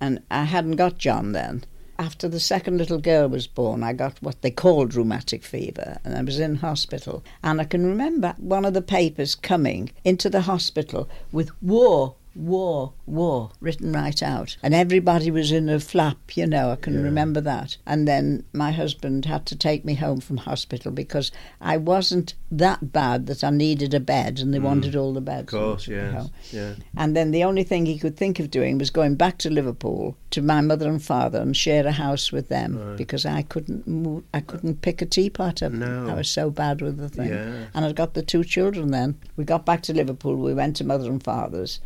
and 0.00 0.22
I 0.30 0.44
hadn't 0.44 0.76
got 0.76 0.98
John 0.98 1.32
then. 1.32 1.64
After 2.00 2.28
the 2.28 2.38
second 2.38 2.78
little 2.78 2.98
girl 2.98 3.28
was 3.28 3.48
born, 3.48 3.82
I 3.82 3.92
got 3.92 4.22
what 4.22 4.40
they 4.40 4.52
called 4.52 4.94
rheumatic 4.94 5.42
fever, 5.42 5.98
and 6.04 6.16
I 6.16 6.22
was 6.22 6.38
in 6.38 6.56
hospital. 6.56 7.24
And 7.42 7.60
I 7.60 7.64
can 7.64 7.84
remember 7.84 8.36
one 8.38 8.64
of 8.64 8.72
the 8.72 8.82
papers 8.82 9.34
coming 9.34 9.90
into 10.04 10.30
the 10.30 10.42
hospital 10.42 11.08
with 11.32 11.50
war, 11.60 12.14
war, 12.38 12.92
war, 13.04 13.50
written 13.60 13.92
right 13.92 14.22
out. 14.22 14.56
And 14.62 14.74
everybody 14.74 15.30
was 15.30 15.50
in 15.50 15.68
a 15.68 15.80
flap, 15.80 16.36
you 16.36 16.46
know, 16.46 16.70
I 16.70 16.76
can 16.76 17.02
remember 17.02 17.40
that. 17.40 17.76
And 17.84 18.06
then 18.06 18.44
my 18.52 18.70
husband 18.70 19.24
had 19.24 19.44
to 19.46 19.56
take 19.56 19.84
me 19.84 19.94
home 19.94 20.20
from 20.20 20.38
hospital 20.38 20.92
because 20.92 21.32
I 21.60 21.76
wasn't 21.76 22.34
that 22.50 22.92
bad 22.92 23.26
that 23.26 23.42
I 23.42 23.50
needed 23.50 23.92
a 23.92 24.00
bed 24.00 24.38
and 24.38 24.54
they 24.54 24.58
mm. 24.58 24.62
wanted 24.62 24.94
all 24.94 25.12
the 25.12 25.20
beds. 25.20 25.52
Of 25.52 25.60
course, 25.60 25.88
yes. 25.88 26.30
Yeah. 26.52 26.74
And 26.96 27.16
then 27.16 27.32
the 27.32 27.44
only 27.44 27.64
thing 27.64 27.86
he 27.86 27.98
could 27.98 28.16
think 28.16 28.38
of 28.38 28.50
doing 28.50 28.78
was 28.78 28.90
going 28.90 29.16
back 29.16 29.38
to 29.38 29.50
Liverpool 29.50 30.16
to 30.30 30.42
my 30.42 30.60
mother 30.60 30.88
and 30.88 31.02
father 31.02 31.40
and 31.40 31.56
share 31.56 31.86
a 31.86 31.92
house 31.92 32.30
with 32.30 32.48
them 32.48 32.96
because 32.96 33.26
I 33.26 33.42
couldn't 33.42 33.86
move, 33.86 34.24
I 34.32 34.40
couldn't 34.40 34.82
pick 34.82 35.02
a 35.02 35.06
teapot 35.06 35.62
up. 35.62 35.72
No. 35.72 36.08
I 36.08 36.14
was 36.14 36.30
so 36.30 36.50
bad 36.50 36.80
with 36.82 36.98
the 36.98 37.08
thing. 37.08 37.30
Yeah. 37.30 37.66
And 37.74 37.84
I'd 37.84 37.96
got 37.96 38.14
the 38.14 38.22
two 38.22 38.44
children 38.44 38.90
then. 38.90 39.18
We 39.36 39.44
got 39.44 39.66
back 39.66 39.82
to 39.82 39.92
Liverpool. 39.92 40.36
We 40.36 40.54
went 40.54 40.76
to 40.76 40.84
mother 40.84 41.10
and 41.10 41.22
father's, 41.22 41.80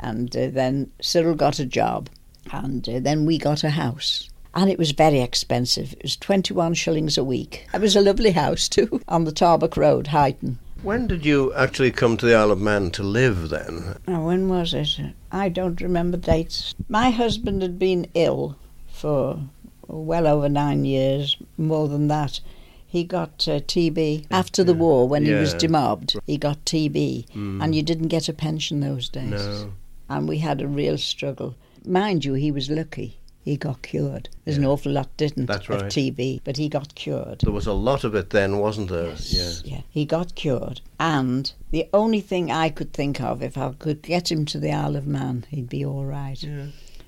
and 0.00 0.34
uh, 0.36 0.48
then 0.50 0.90
Cyril 1.00 1.34
got 1.34 1.58
a 1.58 1.66
job, 1.66 2.08
and 2.52 2.88
uh, 2.88 3.00
then 3.00 3.26
we 3.26 3.38
got 3.38 3.64
a 3.64 3.70
house. 3.70 4.28
And 4.54 4.68
it 4.68 4.78
was 4.78 4.90
very 4.90 5.20
expensive. 5.20 5.92
It 5.92 6.02
was 6.02 6.16
21 6.16 6.74
shillings 6.74 7.16
a 7.16 7.22
week. 7.22 7.66
It 7.72 7.80
was 7.80 7.94
a 7.94 8.00
lovely 8.00 8.32
house 8.32 8.68
too, 8.68 9.00
on 9.08 9.24
the 9.24 9.32
Tarbock 9.32 9.76
Road, 9.76 10.06
Huyton. 10.06 10.56
When 10.82 11.06
did 11.06 11.26
you 11.26 11.52
actually 11.54 11.90
come 11.90 12.16
to 12.16 12.26
the 12.26 12.34
Isle 12.34 12.52
of 12.52 12.60
Man 12.60 12.90
to 12.92 13.02
live 13.02 13.50
then? 13.50 13.96
Now, 14.08 14.26
when 14.26 14.48
was 14.48 14.72
it? 14.72 14.98
I 15.30 15.50
don't 15.50 15.80
remember 15.80 16.16
dates. 16.16 16.74
My 16.88 17.10
husband 17.10 17.60
had 17.60 17.78
been 17.78 18.08
ill 18.14 18.56
for 18.88 19.38
well 19.86 20.26
over 20.26 20.48
nine 20.48 20.84
years, 20.84 21.36
more 21.58 21.86
than 21.86 22.08
that. 22.08 22.40
He 22.86 23.04
got 23.04 23.46
uh, 23.46 23.60
TB 23.60 24.26
after 24.30 24.64
the 24.64 24.74
war 24.74 25.06
when 25.06 25.24
he 25.24 25.32
was 25.32 25.54
demobbed. 25.54 26.18
He 26.26 26.38
got 26.38 26.64
TB, 26.64 27.26
and 27.62 27.74
you 27.74 27.82
didn't 27.82 28.08
get 28.08 28.28
a 28.28 28.32
pension 28.32 28.80
those 28.80 29.08
days. 29.08 29.30
No. 29.30 29.72
And 30.10 30.28
we 30.28 30.38
had 30.38 30.60
a 30.60 30.68
real 30.68 30.98
struggle. 30.98 31.54
Mind 31.86 32.24
you, 32.24 32.34
he 32.34 32.50
was 32.52 32.68
lucky. 32.68 33.16
He 33.42 33.56
got 33.56 33.80
cured. 33.80 34.28
There's 34.44 34.58
an 34.58 34.66
awful 34.66 34.92
lot 34.92 35.16
didn't 35.16 35.46
That's 35.46 35.66
of. 35.70 35.84
TB, 35.84 36.42
but 36.44 36.58
he 36.58 36.68
got 36.68 36.94
cured. 36.94 37.40
There 37.40 37.52
was 37.52 37.66
a 37.66 37.72
lot 37.72 38.04
of 38.04 38.14
it 38.14 38.30
then, 38.30 38.58
wasn't 38.58 38.90
there? 38.90 39.06
Yes, 39.08 39.62
yeah. 39.64 39.80
He 39.88 40.04
got 40.04 40.34
cured. 40.34 40.82
And 40.98 41.50
the 41.70 41.88
only 41.94 42.20
thing 42.20 42.50
I 42.50 42.68
could 42.68 42.92
think 42.92 43.18
of, 43.20 43.42
if 43.42 43.56
I 43.56 43.72
could 43.78 44.02
get 44.02 44.30
him 44.30 44.44
to 44.46 44.58
the 44.60 44.72
Isle 44.72 44.96
of 44.96 45.06
Man, 45.06 45.46
he'd 45.48 45.70
be 45.70 45.86
all 45.86 46.04
right. 46.04 46.40
Yeah. 46.42 46.66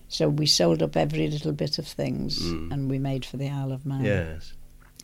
So 0.08 0.28
we 0.30 0.46
sold 0.46 0.82
up 0.82 0.96
every 0.96 1.28
little 1.28 1.52
bit 1.52 1.78
of 1.78 1.86
things 1.86 2.38
Mm. 2.40 2.72
and 2.72 2.90
we 2.90 2.98
made 2.98 3.24
for 3.26 3.36
the 3.36 3.48
Isle 3.50 3.72
of 3.72 3.84
Man. 3.84 4.04
Yes. 4.04 4.54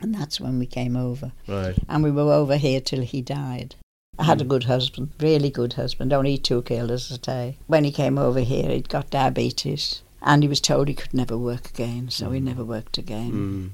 And 0.00 0.14
that's 0.14 0.40
when 0.40 0.58
we 0.58 0.66
came 0.66 0.96
over. 0.96 1.32
Right. 1.46 1.76
And 1.88 2.02
we 2.04 2.10
were 2.10 2.32
over 2.32 2.56
here 2.56 2.80
till 2.80 3.02
he 3.02 3.20
died. 3.20 3.74
I 4.18 4.24
had 4.24 4.40
a 4.40 4.44
good 4.44 4.64
husband, 4.64 5.10
really 5.20 5.50
good 5.50 5.74
husband, 5.74 6.12
only 6.12 6.32
he 6.32 6.38
took 6.38 6.70
ill, 6.70 6.90
as 6.90 7.18
I. 7.28 7.56
When 7.66 7.84
he 7.84 7.92
came 7.92 8.18
over 8.18 8.40
here, 8.40 8.68
he'd 8.70 8.88
got 8.88 9.10
diabetes. 9.10 10.02
And 10.20 10.42
he 10.42 10.48
was 10.48 10.60
told 10.60 10.88
he 10.88 10.94
could 10.94 11.14
never 11.14 11.38
work 11.38 11.68
again, 11.70 12.10
so 12.10 12.30
he 12.30 12.40
never 12.40 12.64
worked 12.64 12.98
again 12.98 13.32
Mm. 13.32 13.70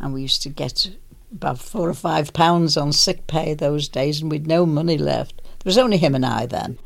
and 0.00 0.14
we 0.14 0.22
used 0.22 0.42
to 0.42 0.48
get 0.48 0.90
about 1.32 1.58
four 1.58 1.88
or 1.88 1.94
five 1.94 2.32
pounds 2.32 2.76
on 2.76 2.92
sick 2.92 3.26
pay 3.26 3.54
those 3.54 3.88
days, 3.88 4.20
and 4.22 4.30
we'd 4.30 4.46
no 4.46 4.64
money 4.64 4.96
left. 4.96 5.42
There 5.42 5.70
was 5.70 5.78
only 5.78 5.96
him 5.96 6.14
and 6.14 6.24
I 6.24 6.46
then. 6.46 6.78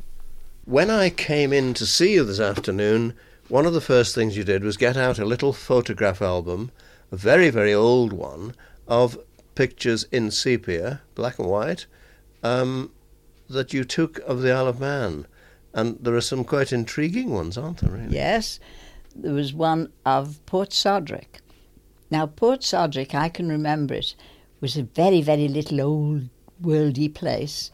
When 0.65 0.89
I 0.89 1.11
came 1.11 1.53
in 1.53 1.75
to 1.75 1.87
see 1.87 2.15
you 2.15 2.25
this 2.25 2.41
afternoon, 2.41 3.13
one 3.49 3.67
of 3.67 3.75
the 3.75 3.81
first 3.83 4.15
things 4.15 4.37
you 4.37 4.45
did 4.45 4.65
was 4.65 4.77
get 4.79 4.97
out 4.97 5.19
a 5.19 5.25
little 5.27 5.53
photograph 5.53 6.23
album, 6.23 6.71
a 7.13 7.17
very, 7.17 7.51
very 7.51 7.75
old 7.75 8.13
one, 8.15 8.55
of 8.87 9.19
pictures 9.55 10.05
in 10.11 10.31
sepia, 10.31 11.03
black 11.15 11.39
and 11.39 11.49
white, 11.49 11.85
um, 12.43 12.91
that 13.49 13.73
you 13.73 13.85
took 13.85 14.19
of 14.21 14.43
the 14.43 14.53
Isle 14.53 14.69
of 14.69 14.81
Man. 14.81 15.27
And 15.75 15.99
there 16.01 16.15
are 16.15 16.21
some 16.21 16.45
quite 16.45 16.73
intriguing 16.73 17.31
ones, 17.31 17.57
aren't 17.59 17.79
there, 17.79 17.91
really? 17.91 18.15
Yes, 18.15 18.59
there 19.15 19.35
was 19.35 19.53
one 19.53 19.93
of 20.07 20.45
Port 20.47 20.71
Soderick. 20.71 21.41
Now, 22.11 22.27
Port 22.27 22.61
Soderick, 22.61 23.15
I 23.15 23.29
can 23.29 23.49
remember 23.49 23.95
it, 23.95 24.15
was 24.61 24.77
a 24.77 24.83
very, 24.83 25.21
very 25.23 25.47
little 25.47 25.81
old 25.81 26.29
worldy 26.63 27.13
place, 27.15 27.71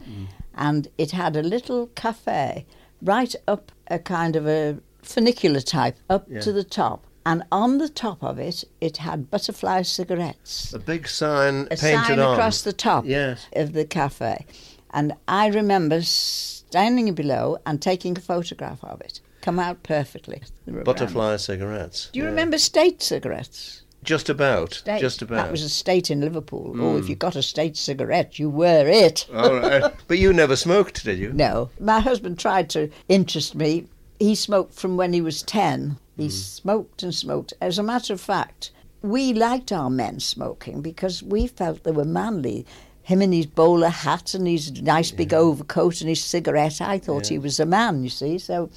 and 0.53 0.87
it 0.97 1.11
had 1.11 1.35
a 1.35 1.41
little 1.41 1.87
cafe 1.87 2.65
right 3.01 3.33
up 3.47 3.71
a 3.87 3.97
kind 3.99 4.35
of 4.35 4.45
a 4.47 4.77
funicular 5.01 5.61
type 5.61 5.97
up 6.09 6.25
Yeah. 6.29 6.41
to 6.41 6.51
the 6.51 6.63
top. 6.63 7.04
And 7.25 7.43
on 7.51 7.79
the 7.79 7.89
top 7.89 8.23
of 8.23 8.37
it, 8.37 8.63
it 8.79 8.97
had 8.97 9.31
butterfly 9.31 9.81
cigarettes. 9.81 10.73
A 10.73 10.79
big 10.79 11.07
sign 11.07 11.61
a 11.71 11.75
painted 11.75 12.05
sign 12.07 12.19
on. 12.19 12.33
across 12.33 12.61
the 12.61 12.73
top 12.73 13.05
Yes. 13.05 13.47
of 13.53 13.73
the 13.73 13.83
cafe. 13.85 14.45
And 14.91 15.13
I 15.27 15.47
remember 15.47 16.01
standing 16.03 17.13
below 17.15 17.57
and 17.65 17.81
taking 17.81 18.17
a 18.17 18.21
photograph 18.21 18.83
of 18.83 19.01
it. 19.01 19.21
Come 19.41 19.59
out 19.59 19.83
perfectly. 19.83 20.41
Butterfly 20.67 21.37
cigarettes. 21.37 22.09
Do 22.13 22.19
you 22.19 22.25
Yeah. 22.25 22.29
remember 22.29 22.57
state 22.57 23.01
cigarettes? 23.01 23.81
Just 24.03 24.29
about. 24.29 24.75
State. 24.75 25.01
Just 25.01 25.21
about. 25.23 25.39
Hmm. 25.39 25.45
That 25.45 25.51
was 25.51 25.63
a 25.63 25.69
state 25.69 26.11
in 26.11 26.21
Liverpool. 26.21 26.75
Oh, 26.79 26.97
if 26.97 27.09
you 27.09 27.15
got 27.15 27.35
a 27.35 27.41
state 27.41 27.75
cigarette, 27.75 28.37
you 28.37 28.51
were 28.51 28.85
it. 28.87 29.25
All 29.35 29.55
right. 29.59 29.91
but 30.07 30.19
you 30.19 30.31
never 30.31 30.55
smoked, 30.55 31.03
did 31.03 31.17
you? 31.17 31.33
No. 31.33 31.69
My 31.79 31.99
husband 31.99 32.37
tried 32.37 32.69
to 32.71 32.89
interest 33.09 33.55
me. 33.55 33.85
He 34.19 34.35
smoked 34.35 34.75
from 34.75 34.95
when 34.95 35.11
he 35.13 35.21
was 35.21 35.41
10. 35.41 35.97
He 36.17 36.25
hmm. 36.25 36.29
smoked 36.29 37.03
and 37.03 37.13
smoked. 37.13 37.53
As 37.61 37.77
a 37.77 37.83
matter 37.83 38.13
of 38.13 38.21
fact, 38.21 38.71
we 39.01 39.33
liked 39.33 39.71
our 39.71 39.89
men 39.89 40.19
smoking 40.19 40.81
because 40.81 41.21
we 41.21 41.47
felt 41.47 41.83
they 41.83 41.91
were 41.91 42.05
manly. 42.05 42.65
Him 43.03 43.21
in 43.21 43.31
his 43.31 43.45
bowler 43.45 43.89
hat 43.89 44.33
and 44.33 44.47
his 44.47 44.81
nice 44.81 45.11
big 45.11 45.33
overcoat 45.33 46.01
and 46.01 46.09
his 46.09 46.23
cigarette, 46.23 46.81
I 46.81 46.97
thought 46.97 47.27
he 47.27 47.37
was 47.37 47.59
a 47.59 47.65
man, 47.65 48.03
you 48.03 48.09
see. 48.09 48.39
So 48.39 48.71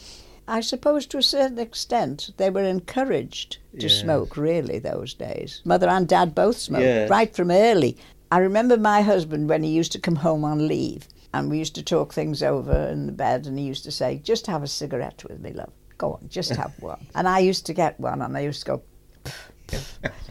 I 0.47 0.61
suppose 0.61 1.07
to 1.07 1.19
a 1.19 1.23
certain 1.23 1.59
extent 1.59 2.31
they 2.37 2.51
were 2.51 2.65
encouraged 2.65 3.59
to 3.79 3.89
Yes. 3.89 4.01
smoke, 4.01 4.37
really, 4.37 4.79
those 4.79 5.15
days. 5.15 5.63
Mother 5.65 5.89
and 5.89 6.07
dad 6.07 6.35
both 6.35 6.59
smoked, 6.59 6.85
Yes. 6.85 7.09
right 7.09 7.35
from 7.35 7.51
early. 7.51 7.97
I 8.31 8.39
remember 8.39 8.77
my 8.77 9.01
husband 9.01 9.49
when 9.49 9.63
he 9.63 9.71
used 9.71 9.93
to 9.93 9.99
come 9.99 10.17
home 10.17 10.45
on 10.45 10.69
leave 10.69 11.09
and 11.33 11.51
we 11.51 11.59
used 11.59 11.75
to 11.77 11.83
talk 11.83 12.13
things 12.13 12.43
over 12.43 12.73
in 12.89 13.07
the 13.07 13.13
bed 13.13 13.47
and 13.47 13.59
he 13.59 13.65
used 13.65 13.85
to 13.85 13.91
say, 13.91 14.21
just 14.23 14.47
have 14.47 14.63
a 14.63 14.67
cigarette 14.67 15.25
with 15.29 15.41
me, 15.41 15.53
love. 15.53 15.73
Go 15.99 16.15
on, 16.15 16.29
just 16.29 16.51
have 16.51 16.73
one. 16.81 17.07
And 17.15 17.29
I 17.29 17.41
used 17.41 17.67
to 17.67 17.75
get 17.75 17.99
one 17.99 18.23
and 18.23 18.37
I 18.37 18.41
used 18.41 18.61
to 18.61 18.67
go, 18.67 18.83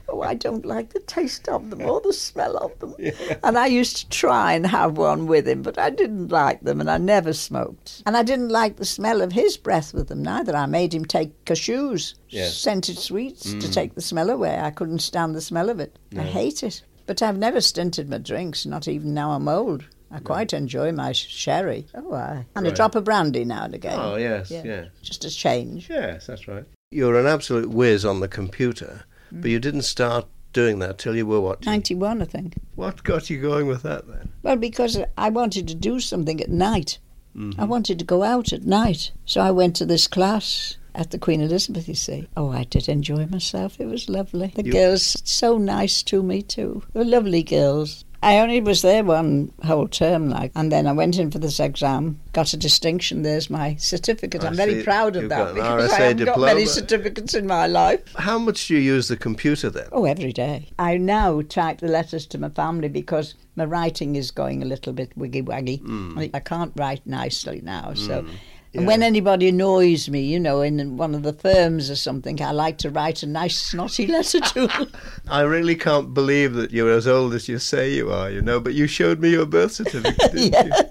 oh, 0.09 0.21
I 0.21 0.33
don't 0.33 0.65
like 0.65 0.93
the 0.93 0.99
taste 1.01 1.47
of 1.49 1.69
them 1.69 1.81
or 1.81 2.01
the 2.01 2.13
smell 2.13 2.57
of 2.57 2.79
them. 2.79 2.95
And 3.43 3.57
I 3.57 3.67
used 3.67 3.97
to 3.97 4.09
try 4.09 4.53
and 4.53 4.65
have 4.65 4.97
one 4.97 5.27
with 5.27 5.47
him, 5.47 5.61
but 5.61 5.77
I 5.77 5.89
didn't 5.89 6.29
like 6.29 6.61
them 6.61 6.79
and 6.79 6.89
I 6.89 6.97
never 6.97 7.33
smoked. 7.33 8.01
And 8.05 8.15
I 8.17 8.23
didn't 8.23 8.49
like 8.49 8.77
the 8.77 8.85
smell 8.85 9.21
of 9.21 9.33
his 9.33 9.57
breath 9.57 9.93
with 9.93 10.07
them 10.07 10.23
neither. 10.23 10.55
I 10.55 10.65
made 10.65 10.93
him 10.93 11.05
take 11.05 11.45
cashews, 11.45 12.15
Yes. 12.29 12.55
scented 12.55 12.97
sweets, 12.97 13.51
to 13.51 13.57
mm. 13.57 13.73
take 13.73 13.95
the 13.95 14.01
smell 14.01 14.29
away. 14.29 14.59
I 14.59 14.71
couldn't 14.71 14.99
stand 14.99 15.35
the 15.35 15.41
smell 15.41 15.69
of 15.69 15.79
it. 15.79 15.99
I 16.17 16.23
hate 16.23 16.63
it. 16.63 16.81
But 17.05 17.21
I've 17.21 17.37
never 17.37 17.61
stinted 17.61 18.09
my 18.09 18.17
drinks, 18.17 18.65
not 18.65 18.87
even 18.87 19.13
now 19.13 19.31
I'm 19.31 19.47
old. 19.47 19.85
I 20.11 20.19
quite 20.19 20.53
enjoy 20.53 20.91
my 20.91 21.11
sherry. 21.11 21.85
Oh, 21.93 22.13
I. 22.13 22.45
And 22.55 22.65
a 22.65 22.71
drop 22.71 22.95
of 22.95 23.03
brandy 23.03 23.43
now 23.45 23.65
and 23.65 23.73
again. 23.75 23.99
Oh, 23.99 24.15
yes, 24.15 24.49
Yeah. 24.49 24.63
yeah. 24.65 24.85
Just 25.01 25.25
a 25.25 25.29
change. 25.29 25.89
Yes, 25.89 26.27
that's 26.27 26.47
right. 26.47 26.63
You're 26.91 27.19
an 27.19 27.25
absolute 27.27 27.69
whiz 27.69 28.05
on 28.05 28.21
the 28.21 28.27
computer, 28.29 29.01
Mm. 29.33 29.41
but 29.41 29.51
you 29.51 29.59
didn't 29.59 29.81
start 29.81 30.25
doing 30.53 30.79
that 30.79 30.97
till 30.97 31.15
you 31.15 31.25
were 31.25 31.41
what? 31.41 31.65
91, 31.65 32.21
I 32.21 32.25
think. 32.25 32.55
What 32.75 33.03
got 33.03 33.29
you 33.29 33.41
going 33.41 33.67
with 33.67 33.83
that 33.83 34.07
then? 34.07 34.29
Well, 34.43 34.55
because 34.55 34.97
I 35.17 35.29
wanted 35.29 35.67
to 35.67 35.75
do 35.75 35.99
something 35.99 36.39
at 36.41 36.49
night. 36.49 36.99
Mm-hmm. 37.35 37.59
I 37.59 37.65
wanted 37.65 37.99
to 37.99 38.05
go 38.05 38.23
out 38.23 38.53
at 38.53 38.63
night. 38.63 39.11
So 39.25 39.41
I 39.41 39.51
went 39.51 39.75
to 39.75 39.85
this 39.85 40.07
class 40.07 40.77
at 40.95 41.11
the 41.11 41.19
Queen 41.19 41.41
Elizabeth, 41.41 41.87
you 41.87 41.93
see. 41.93 42.27
Oh, 42.35 42.49
I 42.49 42.63
did 42.63 42.89
enjoy 42.89 43.27
myself. 43.27 43.79
It 43.79 43.85
was 43.85 44.09
lovely. 44.09 44.53
The 44.55 44.65
You- 44.65 44.71
girls 44.71 45.21
so 45.25 45.57
nice 45.59 46.01
to 46.03 46.23
me, 46.23 46.41
too. 46.41 46.81
They 46.93 47.01
were 47.01 47.05
lovely 47.05 47.43
girls. 47.43 48.03
I 48.23 48.39
only 48.39 48.61
was 48.61 48.81
there 48.81 49.03
one 49.03 49.51
whole 49.63 49.87
term, 49.87 50.29
like, 50.29 50.51
and 50.55 50.71
then 50.71 50.87
I 50.87 50.91
went 50.91 51.19
in 51.19 51.29
for 51.29 51.37
this 51.37 51.59
exam, 51.59 52.19
got 52.33 52.51
a 52.51 52.57
distinction. 52.57 53.21
There's 53.21 53.49
my 53.49 53.75
certificate. 53.75 54.43
I 54.43 54.47
I'm 54.47 54.55
very 54.55 54.83
proud 54.83 55.15
of 55.15 55.29
that 55.29 55.53
because 55.53 55.91
I 55.93 55.99
haven't 55.99 56.25
got 56.25 56.39
many 56.39 56.65
certificates 56.65 57.35
in 57.35 57.45
my 57.45 57.67
life. 57.67 58.01
How 58.15 58.39
much 58.39 58.67
do 58.67 58.75
you 58.75 58.79
use 58.79 59.07
the 59.07 59.17
computer 59.17 59.69
then? 59.69 59.87
Oh, 59.91 60.05
every 60.05 60.33
day. 60.33 60.69
I 60.79 60.97
now 60.97 61.41
type 61.41 61.79
the 61.79 61.87
letters 61.87 62.25
to 62.27 62.39
my 62.39 62.49
family 62.49 62.89
because 62.89 63.35
my 63.55 63.65
writing 63.65 64.15
is 64.15 64.31
going 64.31 64.63
a 64.63 64.65
little 64.65 64.93
bit 64.93 65.15
wiggy 65.15 65.43
waggy. 65.43 65.79
I, 65.81 66.25
hmm. 66.25 66.35
I 66.35 66.39
can't 66.39 66.73
write 66.75 67.05
nicely 67.05 67.61
now. 67.63 67.93
So, 67.93 68.21
hmm. 68.21 68.35
And 68.73 68.85
when 68.85 69.01
anybody 69.01 69.49
annoys 69.49 70.09
me, 70.09 70.21
you 70.21 70.39
know, 70.39 70.61
in 70.61 70.97
one 70.97 71.15
of 71.15 71.23
the 71.23 71.33
firms 71.33 71.89
or 71.89 71.95
something, 71.95 72.41
I 72.41 72.51
like 72.51 72.77
to 72.79 72.89
write 72.89 73.23
a 73.23 73.27
nice 73.27 73.57
snotty 73.57 74.07
letter 74.15 74.39
to 74.39 74.67
them. 74.77 74.91
I 75.27 75.41
really 75.41 75.75
can't 75.75 76.13
believe 76.13 76.53
that 76.53 76.71
you're 76.71 76.91
as 76.91 77.07
old 77.07 77.33
as 77.33 77.47
you 77.47 77.59
say 77.59 77.93
you 77.93 78.11
are, 78.11 78.29
you 78.29 78.41
know, 78.41 78.59
but 78.59 78.73
you 78.73 78.87
showed 78.87 79.19
me 79.19 79.31
your 79.31 79.45
birth 79.45 79.73
certificate, 79.73 80.31
didn't 80.33 80.53
you? 80.53 80.71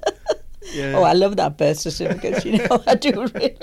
Yeah. 0.74 0.94
Oh, 0.96 1.04
I 1.04 1.12
love 1.12 1.36
that 1.36 1.56
birth 1.56 1.78
certificate. 1.78 2.44
You 2.44 2.58
know, 2.58 2.82
I 2.88 2.96
do 2.96 3.12
really. 3.12 3.56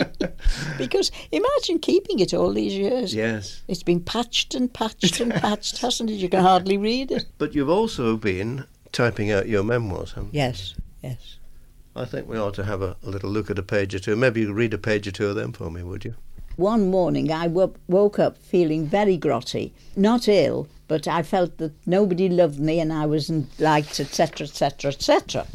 because 0.77 1.11
imagine 1.33 1.79
keeping 1.79 2.19
it 2.19 2.33
all 2.33 2.51
these 2.53 2.73
years. 2.73 3.13
Yes. 3.13 3.61
It's 3.67 3.83
been 3.83 3.99
patched 3.99 4.55
and 4.55 4.73
patched 4.73 5.19
and 5.19 5.33
patched, 5.33 5.79
hasn't 5.79 6.09
it? 6.09 6.13
You 6.13 6.29
can 6.29 6.41
hardly 6.41 6.77
read 6.77 7.11
it. 7.11 7.25
But 7.37 7.53
you've 7.53 7.69
also 7.69 8.15
been 8.15 8.65
typing 8.93 9.31
out 9.31 9.49
your 9.49 9.63
memoirs, 9.63 10.13
haven't 10.13 10.33
you? 10.33 10.39
Yes, 10.39 10.75
yes. 11.03 11.39
I 11.95 12.05
think 12.05 12.27
we 12.27 12.37
ought 12.39 12.55
to 12.55 12.63
have 12.63 12.81
a, 12.81 12.95
a 13.03 13.09
little 13.09 13.29
look 13.29 13.49
at 13.51 13.59
a 13.59 13.63
page 13.63 13.93
or 13.93 13.99
two. 13.99 14.15
Maybe 14.15 14.41
you 14.41 14.47
could 14.47 14.55
read 14.55 14.73
a 14.73 14.77
page 14.79 15.07
or 15.07 15.11
two 15.11 15.27
of 15.27 15.35
them 15.35 15.51
for 15.53 15.69
me, 15.69 15.83
would 15.83 16.03
you? 16.05 16.15
One 16.55 16.89
morning 16.91 17.31
I 17.31 17.47
woke 17.47 18.19
up 18.19 18.37
feeling 18.37 18.85
very 18.85 19.17
grotty, 19.17 19.71
not 19.95 20.27
ill, 20.27 20.67
but 20.87 21.07
I 21.07 21.23
felt 21.23 21.57
that 21.57 21.73
nobody 21.87 22.29
loved 22.29 22.59
me 22.59 22.79
and 22.79 22.93
I 22.93 23.05
wasn't 23.07 23.47
liked, 23.59 23.99
etc., 23.99 24.45
etc., 24.45 24.91
etc. 24.91 25.47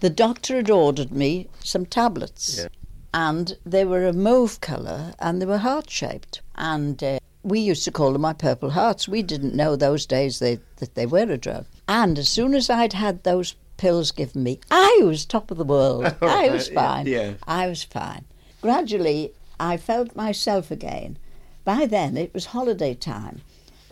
The 0.00 0.10
doctor 0.10 0.56
had 0.56 0.70
ordered 0.70 1.10
me 1.10 1.48
some 1.64 1.84
tablets, 1.84 2.58
Yeah. 2.60 2.68
and 3.12 3.56
they 3.66 3.84
were 3.84 4.06
a 4.06 4.12
mauve 4.12 4.60
colour 4.60 5.14
and 5.18 5.42
they 5.42 5.46
were 5.46 5.58
heart 5.58 5.90
shaped. 5.90 6.40
And 6.54 7.02
uh, 7.02 7.18
we 7.42 7.58
used 7.58 7.82
to 7.84 7.90
call 7.90 8.12
them 8.12 8.22
my 8.22 8.32
purple 8.32 8.70
hearts. 8.70 9.08
We 9.08 9.22
didn't 9.24 9.56
know 9.56 9.74
those 9.74 10.06
days 10.06 10.38
they, 10.38 10.60
that 10.76 10.94
they 10.94 11.06
were 11.06 11.28
a 11.32 11.36
drug. 11.36 11.66
And 11.88 12.16
as 12.18 12.28
soon 12.28 12.54
as 12.54 12.70
I'd 12.70 12.92
had 12.92 13.24
those 13.24 13.56
pills 13.78 14.10
given 14.12 14.42
me, 14.42 14.60
I 14.70 15.00
was 15.02 15.24
top 15.24 15.50
of 15.50 15.56
the 15.56 15.64
world. 15.64 16.14
I 16.22 16.50
was 16.50 16.68
fine. 16.68 17.06
yeah. 17.06 17.34
I 17.46 17.66
was 17.66 17.82
fine. 17.82 18.26
Gradually, 18.60 19.32
I 19.58 19.78
felt 19.78 20.14
myself 20.14 20.70
again. 20.70 21.16
By 21.64 21.86
then, 21.86 22.16
it 22.16 22.34
was 22.34 22.46
holiday 22.46 22.94
time, 22.94 23.40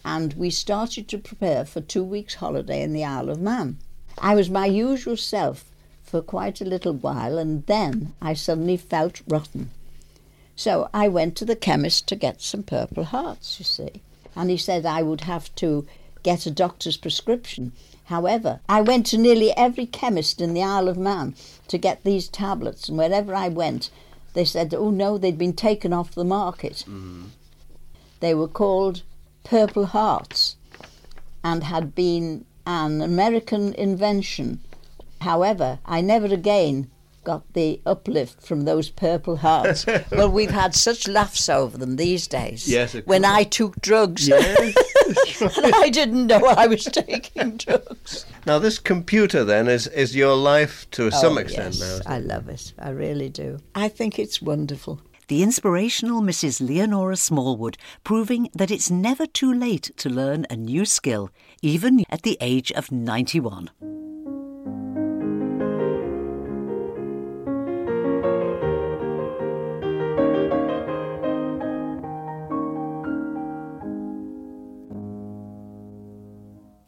and 0.05 0.35
we 0.35 0.50
started 0.50 1.09
to 1.09 1.19
prepare 1.19 1.64
for 1.64 1.81
two 1.81 2.05
weeks' 2.05 2.35
holiday 2.35 2.83
in 2.83 2.93
the 2.93 3.05
Isle 3.05 3.31
of 3.31 3.40
Man. 3.40 3.78
I 4.19 4.35
was 4.35 4.50
my 4.50 4.66
usual 4.66 5.16
self 5.16 5.64
for 6.02 6.23
quite 6.23 6.61
a 6.61 6.64
little 6.64 6.93
while, 6.95 7.38
and 7.38 7.66
then 7.66 8.14
I 8.21 8.35
suddenly 8.35 8.76
felt 8.76 9.23
rotten. 9.28 9.71
So 10.55 10.88
I 10.95 11.09
went 11.09 11.37
to 11.37 11.45
the 11.45 11.57
chemist 11.57 12.07
to 12.09 12.16
get 12.16 12.40
some 12.40 12.62
Purple 12.62 13.05
Hearts, 13.05 13.59
you 13.59 13.64
see. 13.64 14.02
And 14.35 14.49
he 14.49 14.57
said 14.57 14.87
I 14.87 15.02
would 15.02 15.23
have 15.23 15.55
to 15.57 15.87
get 16.23 16.47
a 16.47 16.50
doctor's 16.50 16.97
prescription. 16.97 17.73
However, 18.07 18.61
I 18.69 18.81
went 18.83 19.07
to 19.07 19.19
nearly 19.19 19.51
every 19.57 19.87
chemist 19.87 20.41
in 20.41 20.55
the 20.55 20.63
Isle 20.63 20.89
of 20.89 20.97
Man 20.97 21.35
to 21.69 21.79
get 21.79 22.05
these 22.05 22.29
tablets, 22.29 22.89
and 22.89 22.97
wherever 22.97 23.35
I 23.35 23.49
went, 23.49 23.91
they 24.33 24.45
said, 24.45 24.73
oh 24.75 24.91
no, 24.91 25.19
they'd 25.19 25.39
been 25.39 25.55
taken 25.55 25.93
off 25.93 26.15
the 26.15 26.25
market. 26.25 26.85
Mm-hmm. 26.87 27.27
They 28.21 28.35
were 28.35 28.49
called 28.49 29.03
Purple 29.45 29.87
Hearts 29.87 30.57
and 31.43 31.65
had 31.65 31.95
been 31.95 32.45
an 32.67 33.01
American 33.01 33.75
invention. 33.75 34.61
However, 35.21 35.79
I 35.85 36.01
never 36.01 36.27
again 36.27 36.91
got 37.26 37.54
the 37.54 37.80
uplift 37.85 38.40
from 38.47 38.61
those 38.62 38.88
Purple 38.88 39.38
Hearts. 39.38 39.85
well, 40.12 40.30
we've 40.30 40.52
had 40.52 40.76
such 40.76 41.09
laughs 41.09 41.49
over 41.49 41.76
them 41.76 41.97
these 41.97 42.28
days. 42.28 42.68
Yes, 42.68 42.95
of 42.95 43.04
when 43.04 43.23
course. 43.23 43.35
I 43.35 43.42
took 43.42 43.80
drugs. 43.80 44.28
Yes. 44.28 44.76
and 45.59 45.75
I 45.75 45.88
didn't 45.88 46.28
know 46.28 46.45
I 46.47 46.68
was 46.68 46.85
taking 46.85 47.56
drugs. 47.56 48.26
Now, 48.47 48.61
this 48.61 48.78
computer 48.78 49.42
then 49.42 49.66
is, 49.66 49.88
is 49.88 50.14
your 50.14 50.37
life 50.37 50.88
to 50.92 51.06
oh, 51.06 51.11
some 51.11 51.37
Oh, 51.37 51.40
extent 51.40 51.75
yes, 51.75 51.80
now. 51.80 51.95
isn't 51.95 52.06
I 52.06 52.18
love 52.21 52.49
it. 52.49 52.73
I 52.78 52.90
really 52.90 53.28
do. 53.28 53.59
I 53.75 53.88
think 53.88 54.21
it's 54.21 54.40
wonderful. 54.40 55.00
The 55.26 55.42
inspirational 55.42 56.23
Mrs. 56.23 56.61
Leonora 56.61 57.16
Smallwood, 57.16 57.76
proving 58.04 58.49
that 58.54 58.71
it's 58.71 58.88
never 58.88 59.26
too 59.26 59.52
late 59.52 59.90
to 59.97 60.09
learn 60.09 60.47
a 60.49 60.54
new 60.54 60.85
skill, 60.85 61.30
even 61.61 62.04
at 62.09 62.23
the 62.23 62.38
age 62.40 62.71
of 62.71 62.92
91. 62.92 63.71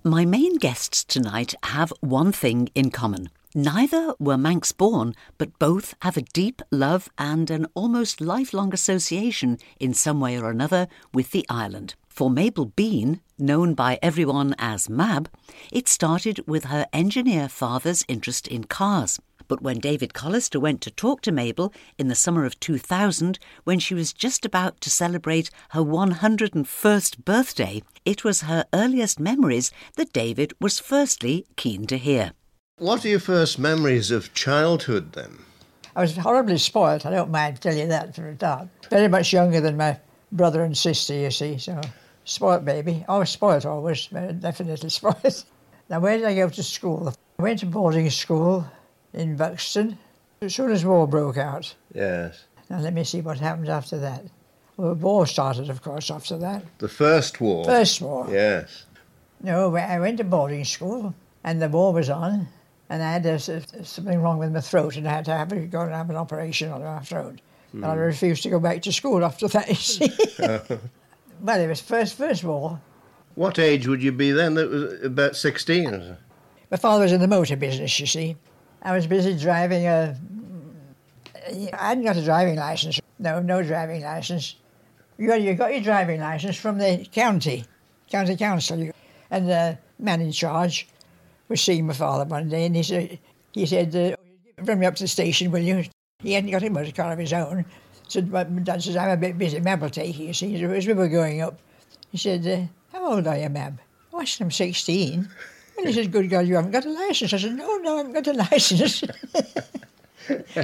My 0.09 0.25
main 0.25 0.57
guests 0.57 1.05
tonight 1.05 1.55
have 1.65 1.93
one 2.01 2.33
thing 2.33 2.71
in 2.75 2.91
common. 2.91 3.29
Neither 3.55 4.15
were 4.19 4.39
Manx 4.39 4.73
born, 4.73 5.15
but 5.37 5.59
both 5.59 5.95
have 6.01 6.17
a 6.17 6.23
deep 6.23 6.63
love 6.71 7.11
and 7.19 7.51
an 7.51 7.67
almost 7.75 8.23
lifelong 8.23 8.73
association 8.73 9.59
in 9.79 9.93
some 9.93 10.19
way 10.19 10.39
or 10.39 10.51
another 10.51 10.89
with 11.13 11.33
the 11.33 11.45
island. 11.51 11.95
For 12.09 12.31
Mabel 12.31 12.73
Bean, 12.75 13.21
known 13.39 13.75
by 13.75 13.99
everyone 14.01 14.55
as 14.59 14.89
Mab, 14.89 15.29
it 15.71 15.89
started 15.89 16.41
with 16.49 16.65
her 16.65 16.87
engineer 16.91 17.47
father's 17.47 18.07
interest 18.09 18.49
in 18.49 18.65
cars. 18.65 19.21
But 19.49 19.63
when 19.63 19.79
David 19.79 20.13
Collister 20.13 20.61
went 20.61 20.83
to 20.83 20.91
talk 20.91 21.23
to 21.23 21.33
Mabel 21.33 21.73
in 21.97 22.09
the 22.09 22.15
summer 22.15 22.45
of 22.45 22.61
2000, 22.61 23.39
when 23.65 23.79
she 23.79 23.95
was 23.95 24.13
just 24.13 24.45
about 24.45 24.81
to 24.83 24.91
celebrate 24.91 25.51
her 25.71 25.81
101st 25.81 27.25
birthday, 27.25 27.83
it 28.05 28.25
was 28.25 28.43
her 28.43 28.67
earliest 28.75 29.19
memories 29.19 29.73
that 29.97 30.13
David 30.13 30.53
was 30.61 30.79
firstly 30.79 31.47
keen 31.57 31.87
to 31.87 31.97
hear. 31.97 32.33
What 32.77 33.05
are 33.05 33.09
your 33.09 33.21
first 33.21 33.59
memories 33.59 34.11
of 34.11 34.35
childhood 34.35 35.13
then? 35.15 35.39
I 35.97 36.03
was 36.03 36.17
horribly 36.17 36.59
spoilt, 36.59 37.07
I 37.07 37.11
don't 37.11 37.31
mind 37.31 37.61
telling 37.61 37.79
you 37.79 37.87
that 37.89 38.15
for 38.15 38.29
a 38.29 38.37
start. 38.37 38.69
Very 38.91 39.09
much 39.09 39.33
younger 39.33 39.61
than 39.61 39.79
my 39.79 39.99
brother 40.31 40.63
and 40.63 40.77
sister, 40.77 41.15
you 41.15 41.31
see, 41.31 41.59
so 41.59 41.81
spoilt 42.25 42.65
baby. 42.65 43.05
I 43.09 43.17
was 43.19 43.31
spoilt 43.31 43.65
always, 43.65 44.07
definitely 44.07 44.91
spoilt. 44.91 45.45
Now, 45.89 46.01
where 46.01 46.19
did 46.19 46.27
I 46.27 46.35
go 46.35 46.51
to 46.51 46.63
school? 46.63 47.15
I 47.39 47.43
went 47.43 47.61
to 47.61 47.67
boarding 47.67 48.11
school 48.11 48.67
in 49.19 49.37
Buxton 49.37 49.99
as 50.41 50.55
soon 50.55 50.71
as 50.71 50.85
war 50.85 51.07
broke 51.07 51.37
out. 51.37 51.75
Yes. 51.93 52.45
Now, 52.71 52.79
let 52.81 52.95
me 52.95 53.05
see 53.05 53.21
what 53.21 53.39
happened 53.39 53.69
after 53.69 53.99
that. 53.99 54.25
Well, 54.77 54.95
the 54.95 54.95
war 54.95 55.27
started, 55.27 55.69
of 55.69 55.83
course, 55.83 56.11
after 56.11 56.39
that. 56.39 56.65
The 56.79 56.89
First 56.89 57.41
War. 57.41 57.65
First 57.65 58.01
war. 58.01 58.29
Yes. 58.31 58.87
No, 59.43 59.75
I 59.77 59.99
went 59.99 60.19
to 60.19 60.25
boarding 60.25 60.65
school 60.65 61.15
and 61.45 61.61
the 61.61 61.69
war 61.69 61.93
was 61.93 62.11
on, 62.11 62.49
and 62.89 63.03
I 63.03 63.13
had 63.13 63.27
a, 63.27 63.39
something 63.39 64.21
wrong 64.21 64.39
with 64.39 64.53
my 64.53 64.61
throat, 64.61 64.97
and 64.97 65.07
I 65.07 65.13
had 65.13 65.25
to 65.27 65.33
have 65.33 65.53
a, 65.53 65.61
go 65.61 65.81
and 65.81 65.93
have 65.93 66.11
an 66.11 66.17
operation 66.17 66.71
on 66.71 66.83
my 66.83 67.01
throat. 67.01 67.41
Hmm. 67.73 67.85
And 67.85 67.93
I 67.93 67.95
refused 67.95 68.43
to 68.45 68.51
go 68.51 68.61
back 68.61 68.83
to 68.83 68.93
school 68.93 69.25
after 69.25 69.49
that. 69.49 69.69
You 69.69 69.75
see. 69.75 70.13
well, 71.41 71.61
it 71.61 71.69
was 71.69 71.81
first 71.81 72.17
first 72.17 72.45
war. 72.45 72.81
What 73.35 73.59
age 73.59 73.87
would 73.87 74.03
you 74.03 74.13
be 74.13 74.33
then? 74.33 74.55
That 74.55 74.71
was 74.71 75.05
about 75.05 75.37
16. 75.37 76.17
My 76.71 76.77
father 76.77 77.05
was 77.05 77.13
in 77.13 77.21
the 77.21 77.29
motor 77.29 77.57
business. 77.57 77.99
You 78.01 78.07
see, 78.07 78.37
I 78.83 78.93
was 78.95 79.07
busy 79.07 79.37
driving 79.37 79.87
a. 79.87 80.17
I 81.73 81.89
hadn't 81.89 82.05
got 82.05 82.17
a 82.17 82.25
driving 82.25 82.57
license. 82.57 83.01
No, 83.19 83.41
no 83.41 83.63
driving 83.63 84.03
license. 84.03 84.57
You 85.17 85.27
got, 85.27 85.41
you 85.41 85.55
got 85.55 85.73
your 85.73 85.83
driving 85.83 86.21
license 86.21 86.57
from 86.57 86.79
the 86.79 87.07
county, 87.11 87.65
county 88.09 88.37
council, 88.37 88.91
and 89.31 89.49
the 89.49 89.79
man 89.99 90.21
in 90.21 90.31
charge 90.31 90.87
was 91.49 91.61
seeing 91.61 91.87
my 91.87 91.95
father 91.95 92.25
one 92.25 92.49
day, 92.49 92.67
and 92.67 92.77
he 92.77 92.83
said, 92.83 93.19
he 93.53 93.67
said, 93.67 93.97
uh, 93.97 94.63
"Bring 94.63 94.79
me 94.79 94.87
up 94.87 94.95
to 94.97 95.05
the 95.05 95.09
station, 95.09 95.51
will 95.51 95.63
you?" 95.63 95.85
He 96.21 96.35
hadn't 96.35 96.51
got 96.51 96.63
a 96.63 96.71
motor 96.71 96.93
car 96.93 97.13
of 97.13 97.19
his 97.19 97.33
own. 97.33 97.65
So 98.07 98.23
my 98.23 98.45
dad 98.45 98.83
says, 98.83 98.97
"I'm 98.97 99.11
a 99.11 99.17
bit 99.17 99.39
busy, 99.39 99.59
Mab 99.61 99.81
will 99.81 99.91
take 99.91 100.19
you." 100.19 100.33
See, 100.33 100.55
as 100.63 100.87
we 100.87 100.93
were 100.93 101.09
going 101.09 101.41
up, 101.41 101.59
he 102.11 102.19
said, 102.19 102.47
uh, 102.47 102.97
"How 102.97 103.13
old 103.13 103.27
are 103.27 103.39
you, 103.39 103.49
Mab?" 103.49 103.81
Oh, 104.13 104.21
I 104.21 104.25
said, 104.25 104.45
"I'm 104.45 104.51
16." 104.51 105.29
And 105.79 105.87
he 105.87 105.93
said, 105.93 106.11
"Good 106.13 106.29
God, 106.29 106.47
you 106.47 106.57
haven't 106.57 106.73
got 106.73 106.85
a 106.85 106.91
license." 106.91 107.33
I 107.33 107.39
said, 107.39 107.55
"No, 107.55 107.77
no, 107.79 107.95
I 107.95 107.97
haven't 107.99 108.13
got 108.13 108.27
a 108.27 108.33
license." 108.33 109.05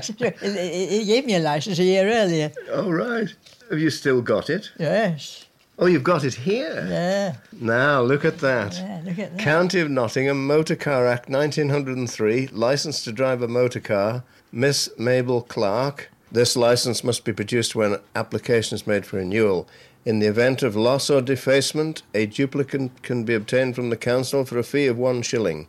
So 0.03 0.13
he 0.43 1.05
gave 1.07 1.25
me 1.25 1.37
a 1.37 1.39
license 1.39 1.79
a 1.79 1.85
year 1.85 2.07
earlier. 2.07 2.53
Oh, 2.71 2.91
right. 2.91 3.35
Have 3.71 3.79
you 3.79 3.89
still 3.89 4.21
got 4.21 4.51
it? 4.51 4.71
Yes. 4.79 5.47
Oh, 5.79 5.87
you've 5.87 6.05
got 6.05 6.23
it 6.23 6.35
here. 6.35 6.87
Yeah. 6.87 7.37
Now, 7.61 8.03
look 8.03 8.25
at 8.25 8.39
that. 8.39 8.75
Yeah, 8.75 9.01
look 9.05 9.19
at 9.19 9.37
that. 9.37 9.43
County 9.43 9.81
of 9.81 9.91
Nottingham 9.91 10.47
Motor 10.47 10.77
Car 10.77 11.07
Act 11.07 11.31
1903, 11.31 12.49
licence 12.49 13.03
to 13.05 13.13
drive 13.13 13.41
a 13.43 13.49
motor 13.49 13.81
car, 13.81 14.23
Miss 14.53 14.89
Mabel 14.99 15.41
Clark. 15.41 16.11
This 16.31 16.57
licence 16.57 17.03
must 17.03 17.25
be 17.25 17.33
produced 17.33 17.75
when 17.75 17.99
application 18.15 18.75
is 18.77 18.87
made 18.87 19.07
for 19.07 19.17
renewal. 19.17 19.69
In 20.05 20.19
the 20.19 20.27
event 20.27 20.63
of 20.63 20.77
loss 20.77 21.09
or 21.09 21.23
defacement, 21.23 22.03
a 22.15 22.27
duplicate 22.27 23.03
can 23.03 23.25
be 23.25 23.35
obtained 23.35 23.75
from 23.75 23.89
the 23.89 23.97
council 23.97 24.45
for 24.45 24.59
a 24.59 24.63
fee 24.63 24.87
of 24.87 24.99
one 24.99 25.23
shilling. 25.23 25.67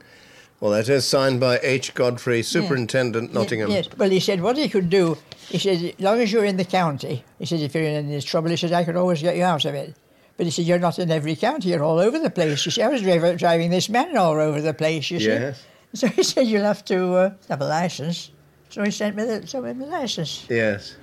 Well, 0.60 0.72
that 0.72 0.90
is 0.90 1.06
signed 1.06 1.40
by 1.40 1.60
H. 1.64 1.94
Godfrey, 1.94 2.42
Superintendent, 2.42 3.34
Nottingham. 3.34 3.70
Yes. 3.72 3.88
Well, 3.98 4.10
he 4.10 4.20
said 4.20 4.42
what 4.42 4.58
he 4.58 4.68
could 4.68 4.90
do. 4.90 5.18
He 5.48 5.58
said, 5.58 5.94
as 5.98 6.00
long 6.00 6.20
as 6.20 6.32
you're 6.32 6.46
in 6.46 6.58
the 6.58 6.66
county, 6.66 7.24
he 7.40 7.46
said, 7.46 7.60
if 7.60 7.74
you're 7.76 7.84
in 7.84 8.10
any 8.10 8.22
trouble, 8.22 8.50
he 8.50 8.58
said, 8.58 8.74
I 8.74 8.84
could 8.84 8.96
always 8.96 9.22
get 9.22 9.38
you 9.38 9.44
out 9.44 9.64
of 9.66 9.76
it. 9.76 9.96
But 10.38 10.46
he 10.46 10.52
said, 10.52 10.66
you're 10.66 10.80
not 10.80 11.00
in 11.00 11.12
every 11.12 11.36
county, 11.36 11.70
you're 11.70 11.84
all 11.84 12.00
over 12.00 12.20
the 12.20 12.30
place. 12.30 12.66
You 12.66 12.72
see, 12.72 12.82
I 12.82 12.90
was 12.90 13.02
driv- 13.02 13.38
driving 13.38 13.70
this 13.70 13.88
man 13.88 14.18
all 14.18 14.34
over 14.34 14.60
the 14.62 14.74
place, 14.74 15.12
you 15.12 15.20
see. 15.20 15.28
Yes. 15.28 15.64
So 15.94 16.08
he 16.08 16.24
said, 16.24 16.48
you'll 16.48 16.64
have 16.64 16.84
to 16.86 17.14
uh, 17.14 17.34
have 17.48 17.62
a 17.62 17.68
license. 17.68 18.32
So 18.70 18.84
he 18.84 18.92
sent 18.92 19.16
me 19.16 19.24
the, 19.24 19.48
sent 19.48 19.64
me 19.64 19.74
the 19.74 19.86
license. 19.86 20.46
Yes. 20.50 20.96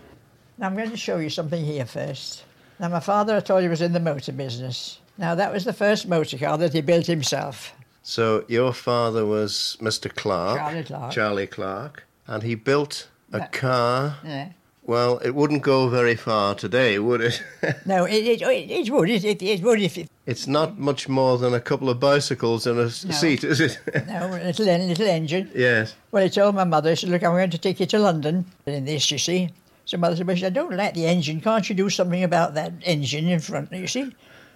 Now 0.59 0.67
I'm 0.67 0.77
going 0.77 0.91
to 0.91 0.97
show 0.99 1.19
you 1.19 1.31
something 1.31 1.65
here 1.65 1.87
first. 1.87 2.45
Now 2.83 2.89
my 2.89 2.99
father, 2.99 3.37
I 3.37 3.41
told 3.41 3.63
you, 3.63 3.71
was 3.71 3.81
in 3.81 3.93
the 3.93 4.01
motor 4.01 4.33
business. 4.33 4.99
Now 5.17 5.37
that 5.37 5.53
was 5.53 5.65
the 5.65 5.73
first 5.73 6.09
motor 6.09 6.37
car 6.37 6.59
that 6.59 6.73
he 6.73 6.81
built 6.81 7.07
himself. 7.07 7.73
So 8.03 8.45
your 8.49 8.73
father 8.73 9.25
was 9.25 9.79
Mr. 9.81 10.13
Clark, 10.13 10.59
Charlie 10.59 10.83
Clark. 10.83 11.13
Charlie 11.13 11.47
Clark, 11.47 12.05
and 12.27 12.43
he 12.43 12.57
built 12.57 13.07
a 13.33 13.47
car 13.47 14.17
Yeah. 14.25 14.49
Well, 14.85 15.19
it 15.19 15.37
wouldn't 15.37 15.63
go 15.63 15.89
very 15.89 16.17
far 16.17 16.57
today, 16.57 16.99
would 16.99 17.21
it? 17.21 17.41
No, 17.87 18.05
it, 18.05 18.15
it, 18.27 18.43
it, 18.43 18.69
it 18.69 18.91
would. 18.91 19.09
It, 19.09 19.25
it, 19.25 19.41
it 19.41 19.63
would 19.63 19.81
if 19.81 19.97
it, 19.97 20.11
it's 20.27 20.49
not 20.49 20.77
much 20.77 21.09
more 21.09 21.39
than 21.39 21.55
a 21.55 21.61
couple 21.61 21.89
of 21.89 22.01
bicycles 22.01 22.67
and 22.67 22.81
a 22.81 22.83
No. 22.83 22.89
seat, 22.89 23.45
is 23.45 23.61
it? 23.61 23.79
no, 24.09 24.27
a 24.27 24.43
little, 24.43 24.67
little 24.67 25.07
engine. 25.07 25.53
yes. 25.55 25.95
Well, 26.11 26.25
I 26.25 26.29
told 26.29 26.57
my 26.57 26.65
mother, 26.65 26.91
I 26.91 26.95
said, 26.95 27.11
look, 27.11 27.23
I'm 27.23 27.31
going 27.31 27.51
to 27.51 27.59
take 27.59 27.79
you 27.79 27.87
to 27.87 27.99
London 28.01 28.45
in 28.67 28.85
this, 28.85 29.09
you 29.13 29.19
see. 29.19 29.51
So 29.85 29.97
mother 29.99 30.17
said, 30.17 30.27
well, 30.27 30.37
I 30.45 30.51
don't 30.51 30.77
like 30.77 30.95
the 30.95 31.07
engine. 31.07 31.41
Can't 31.41 31.69
you 31.69 31.75
do 31.75 31.91
something 31.91 32.23
about 32.23 32.55
that 32.55 32.73
engine 32.85 33.29
in 33.29 33.41
front, 33.41 33.73
you 33.73 33.87
see? 33.87 34.15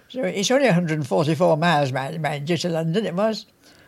So 0.09 0.21
it's 0.23 0.49
only 0.51 0.65
144 0.67 1.57
miles, 1.57 1.91
mind, 1.91 2.49
you, 2.49 2.57
to 2.57 2.69
London 2.69 3.05
it 3.05 3.13
was. 3.13 3.45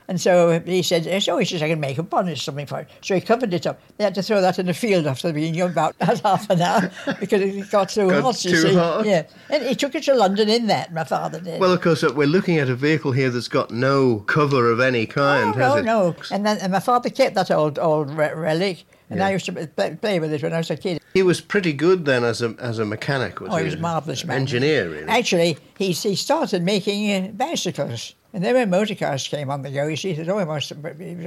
And 0.10 0.20
so 0.20 0.60
he 0.62 0.82
said, 0.82 1.06
oh, 1.30 1.38
he 1.38 1.46
says, 1.46 1.62
I 1.62 1.70
can 1.70 1.80
make 1.80 2.00
a 2.00 2.04
bonnet, 2.04 2.40
something 2.40 2.66
for 2.66 2.80
it. 2.80 2.90
So 3.02 3.14
he 3.14 3.22
covered 3.22 3.54
it 3.54 3.68
up. 3.68 3.80
They 3.98 4.04
had 4.04 4.16
to 4.16 4.24
throw 4.24 4.42
that 4.42 4.58
in 4.58 4.66
the 4.66 4.74
field 4.74 5.06
after 5.06 5.28
the 5.28 5.36
beginning 5.36 5.62
of 5.62 5.72
about 5.72 5.96
half 6.02 6.50
an 6.50 6.62
hour 6.64 6.90
because 7.20 7.42
it 7.42 7.70
got 7.70 7.92
so 7.92 8.10
Got 8.10 8.24
hot, 8.24 8.44
you 8.44 8.56
see. 8.56 8.74
hot? 8.74 9.06
Yeah. 9.06 9.28
And 9.52 9.62
he 9.64 9.76
took 9.76 9.94
it 9.94 10.02
to 10.06 10.16
London 10.16 10.50
in 10.50 10.66
that, 10.66 10.92
my 10.92 11.04
father 11.04 11.40
did. 11.40 11.62
Well, 11.62 11.72
of 11.72 11.82
course, 11.82 12.04
uh, 12.04 12.12
we're 12.14 12.26
looking 12.26 12.58
at 12.58 12.70
a 12.70 12.76
vehicle 12.76 13.12
here 13.12 13.30
that's 13.30 13.48
got 13.48 13.70
no 13.70 14.22
cover 14.22 14.72
of 14.72 14.80
any 14.80 15.06
kind, 15.06 15.54
Oh, 15.56 15.60
no, 15.60 15.76
it? 15.78 15.86
no. 15.86 16.16
And 16.32 16.44
then 16.44 16.58
and 16.58 16.72
my 16.72 16.80
father 16.80 17.12
kept 17.12 17.36
that 17.36 17.52
old 17.52 17.78
old 17.78 18.10
relic, 18.10 18.86
and 19.12 19.22
I 19.22 19.30
used 19.32 19.46
to 19.46 19.54
play, 19.68 19.96
play 19.96 20.20
with 20.20 20.34
it 20.34 20.42
when 20.42 20.54
I 20.54 20.58
was 20.58 20.72
a 20.72 20.76
kid. 20.78 20.99
He 21.14 21.24
was 21.24 21.42
pretty 21.42 21.74
good 21.74 22.06
then 22.06 22.24
as 22.24 22.42
a 22.42 22.56
as 22.60 22.80
a 22.80 22.86
mechanic, 22.86 23.40
was 23.42 23.50
Oh, 23.52 23.56
he? 23.58 23.64
he 23.64 23.66
was 23.66 23.74
a 23.76 23.80
marvellous 23.80 24.24
man. 24.26 24.42
Engineer, 24.42 24.90
really. 24.90 25.08
Actually, 25.08 25.58
he, 25.78 25.92
he 25.92 26.16
started 26.16 26.64
making 26.64 27.12
uh, 27.12 27.28
bicycles. 27.32 28.14
And 28.32 28.44
then 28.44 28.54
when 28.54 28.70
motor 28.70 28.94
cars 28.94 29.28
came 29.28 29.50
on 29.50 29.64
the 29.64 29.72
go, 29.72 29.88
you 29.88 29.96
see, 29.96 30.10
he 30.10 30.16
said, 30.18 30.30
oh, 30.30 30.38
he 30.38 30.46
was 30.46 30.72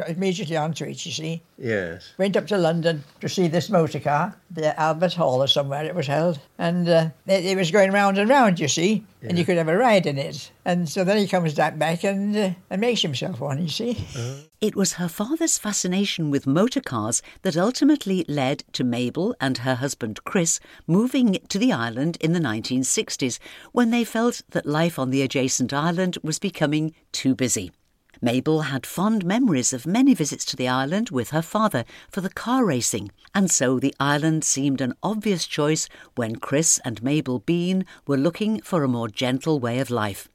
immediately 0.07 0.57
onto 0.57 0.85
it, 0.85 1.05
you 1.05 1.11
see. 1.11 1.42
yes. 1.59 2.12
Went 2.16 2.37
up 2.37 2.47
to 2.47 2.57
London 2.57 3.03
to 3.21 3.29
see 3.29 3.49
this 3.49 3.68
motor 3.68 3.99
car, 3.99 4.37
the 4.53 4.79
Albert 4.81 5.14
Hall 5.14 5.42
or 5.42 5.49
somewhere 5.49 5.85
it 5.85 5.97
was 5.97 6.07
held. 6.07 6.38
And 6.59 6.88
uh, 6.88 7.09
it, 7.27 7.45
it 7.45 7.57
was 7.57 7.73
going 7.73 7.90
round 7.90 8.18
and 8.18 8.31
round, 8.31 8.61
you 8.61 8.68
see, 8.68 9.05
and 9.23 9.37
you 9.37 9.45
could 9.45 9.57
have 9.57 9.66
a 9.66 9.77
ride 9.77 10.07
in 10.07 10.16
it. 10.16 10.53
And 10.64 10.88
so 10.88 11.03
then 11.03 11.18
he 11.18 11.27
comes 11.27 11.55
back 11.55 12.05
and, 12.05 12.37
uh, 12.37 12.51
and 12.70 12.81
makes 12.81 13.03
himself 13.03 13.40
one, 13.40 13.61
you 13.61 13.68
see. 13.68 14.05
It 14.61 14.77
was 14.77 14.92
her 14.94 15.09
father's 15.09 15.59
fascination 15.59 16.31
with 16.31 16.46
motor 16.46 16.81
cars 16.81 17.20
that 17.42 17.57
ultimately 17.57 18.25
led 18.29 18.62
to 18.75 18.85
Mabel 18.85 19.35
and 19.40 19.59
her 19.59 19.75
husband 19.75 20.22
Chris 20.25 20.61
moving 20.87 21.38
to 21.48 21.59
the 21.59 21.72
island 21.72 22.16
in 22.20 22.33
the 22.33 22.38
1960s 22.38 23.40
when 23.72 23.90
they 23.90 24.05
felt 24.05 24.42
that 24.51 24.64
life 24.64 25.01
on 25.01 25.11
the 25.11 25.22
adjacent 25.22 25.72
island 25.72 26.16
was 26.22 26.38
becoming 26.38 26.94
too 27.11 27.35
busy. 27.35 27.72
Mabel 28.25 28.62
had 28.62 28.87
fond 28.87 29.25
memories 29.25 29.72
of 29.72 29.85
many 29.85 30.14
visits 30.14 30.44
to 30.44 30.55
the 30.55 30.68
island 30.68 31.11
with 31.11 31.31
her 31.31 31.42
father 31.42 31.85
for 32.09 32.20
the 32.20 32.31
car 32.31 32.64
racing, 32.64 33.11
and 33.35 33.51
so 33.51 33.81
the 33.81 33.94
island 33.98 34.44
seemed 34.44 34.81
an 34.81 34.94
obvious 35.03 35.44
choice 35.44 35.88
when 36.14 36.37
Chris 36.37 36.79
and 36.85 37.03
Mabel 37.03 37.40
Bean 37.40 37.85
were 38.07 38.16
looking 38.16 38.61
for 38.61 38.85
a 38.85 38.88
more 38.88 39.09
gentle 39.09 39.59
way 39.59 39.81
of 39.81 39.90
life. 39.90 40.29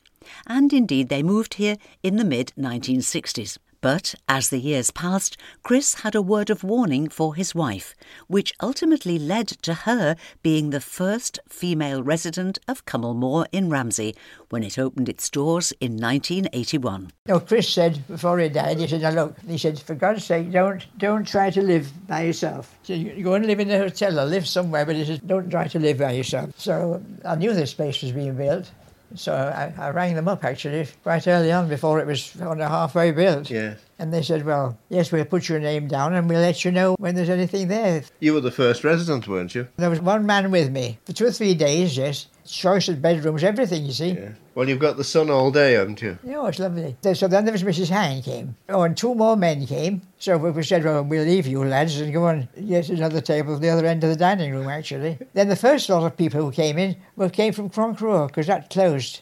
And 0.45 0.71
indeed, 0.73 1.09
they 1.09 1.23
moved 1.23 1.55
here 1.55 1.77
in 2.03 2.17
the 2.17 2.25
mid 2.25 2.53
1960s. 2.57 3.57
But 3.81 4.15
as 4.27 4.49
the 4.49 4.59
years 4.59 4.89
passed, 4.89 5.37
Chris 5.61 6.01
had 6.01 6.15
a 6.15 6.21
word 6.21 6.49
of 6.49 6.63
warning 6.63 7.09
for 7.09 7.35
his 7.35 7.53
wife, 7.53 7.93
which 8.27 8.53
ultimately 8.59 9.19
led 9.19 9.47
to 9.47 9.73
her 9.73 10.15
being 10.41 10.71
the 10.71 10.81
first 10.81 11.39
female 11.47 12.01
resident 12.01 12.57
of 12.67 12.85
Cummal 12.85 13.15
Mooar 13.15 13.45
in 13.51 13.69
Ramsey 13.69 14.15
when 14.49 14.63
it 14.63 14.79
opened 14.79 15.09
its 15.09 15.29
doors 15.29 15.73
in 15.79 15.91
1981. 15.91 17.11
No, 17.27 17.39
Chris 17.39 17.69
said 17.69 18.05
before 18.07 18.39
he 18.39 18.49
died, 18.49 18.79
he 18.79 18.87
said, 18.87 19.01
now 19.01 19.11
look, 19.11 19.39
he 19.47 19.57
said, 19.57 19.79
for 19.79 19.93
God's 19.93 20.25
sake, 20.25 20.51
don't 20.51 20.85
don't 20.97 21.27
try 21.27 21.49
to 21.51 21.61
live 21.61 21.91
by 22.07 22.23
yourself. 22.23 22.75
You 22.85 23.23
go 23.23 23.35
and 23.35 23.45
live 23.45 23.59
in 23.59 23.69
a 23.69 23.77
hotel 23.77 24.19
or 24.19 24.25
live 24.25 24.47
somewhere, 24.47 24.85
but 24.85 24.95
he 24.95 25.05
said, 25.05 25.27
don't 25.27 25.51
try 25.51 25.67
to 25.67 25.79
live 25.79 25.99
by 25.99 26.11
yourself. 26.11 26.49
So 26.57 27.01
I 27.23 27.35
knew 27.35 27.53
this 27.53 27.75
place 27.75 28.01
was 28.01 28.11
being 28.11 28.35
built. 28.35 28.71
So 29.15 29.33
I, 29.33 29.73
I 29.77 29.89
rang 29.91 30.15
them 30.15 30.27
up 30.27 30.43
actually 30.43 30.87
quite 31.03 31.27
early 31.27 31.51
on 31.51 31.69
before 31.69 31.99
it 31.99 32.07
was 32.07 32.39
on 32.41 32.59
a 32.61 32.67
halfway 32.67 33.11
built. 33.11 33.49
Yes. 33.49 33.79
And 33.99 34.13
they 34.13 34.21
said, 34.21 34.45
well, 34.45 34.77
yes, 34.89 35.11
we'll 35.11 35.25
put 35.25 35.49
your 35.49 35.59
name 35.59 35.87
down 35.87 36.13
and 36.13 36.29
we'll 36.29 36.41
let 36.41 36.63
you 36.63 36.71
know 36.71 36.95
when 36.99 37.15
there's 37.15 37.29
anything 37.29 37.67
there. 37.67 38.03
You 38.19 38.33
were 38.33 38.41
the 38.41 38.51
first 38.51 38.83
resident, 38.83 39.27
weren't 39.27 39.55
you? 39.55 39.67
There 39.77 39.89
was 39.89 40.01
one 40.01 40.25
man 40.25 40.51
with 40.51 40.71
me 40.71 40.99
for 41.05 41.13
two 41.13 41.25
or 41.25 41.31
three 41.31 41.55
days, 41.55 41.97
yes. 41.97 42.27
Choice 42.47 42.87
of 42.87 43.01
bedrooms, 43.01 43.43
everything, 43.43 43.85
you 43.85 43.91
see. 43.91 44.11
Yeah. 44.11 44.29
Well, 44.55 44.67
you've 44.69 44.79
got 44.79 44.97
the 44.97 45.03
sun 45.03 45.29
all 45.29 45.51
day, 45.51 45.73
haven't 45.73 46.01
you? 46.01 46.17
Yeah, 46.23 46.47
it's 46.47 46.59
lovely. 46.59 46.95
So- 47.03 47.13
So 47.13 47.27
then 47.27 47.45
there 47.45 47.51
was 47.51 47.63
Mrs. 47.63 47.89
Hine 47.89 48.21
came. 48.21 48.55
Oh, 48.69 48.81
and 48.83 48.95
two 48.95 49.13
more 49.13 49.35
men 49.35 49.65
came. 49.67 50.01
So 50.17 50.37
we 50.37 50.51
we 50.51 50.63
said, 50.63 50.83
well, 50.83 51.03
we'll 51.03 51.25
leave 51.25 51.45
you 51.45 51.63
lads 51.63 51.99
and 51.99 52.11
go 52.13 52.25
on 52.25 52.47
get 52.67 52.89
another 52.89 53.21
table 53.21 53.55
at 53.55 53.61
the 53.61 53.69
other 53.69 53.85
end 53.85 54.03
of 54.03 54.09
the 54.09 54.15
dining 54.15 54.53
room, 54.53 54.67
actually. 54.69 55.17
Then 55.33 55.49
the 55.49 55.55
first 55.55 55.89
lot 55.89 56.03
of 56.03 56.17
people 56.17 56.41
who 56.41 56.51
came 56.51 56.77
in 56.77 56.95
well, 57.15 57.29
came 57.29 57.53
from 57.53 57.69
Cronk 57.69 57.97
because 57.99 58.47
that 58.47 58.69
closed. 58.69 59.21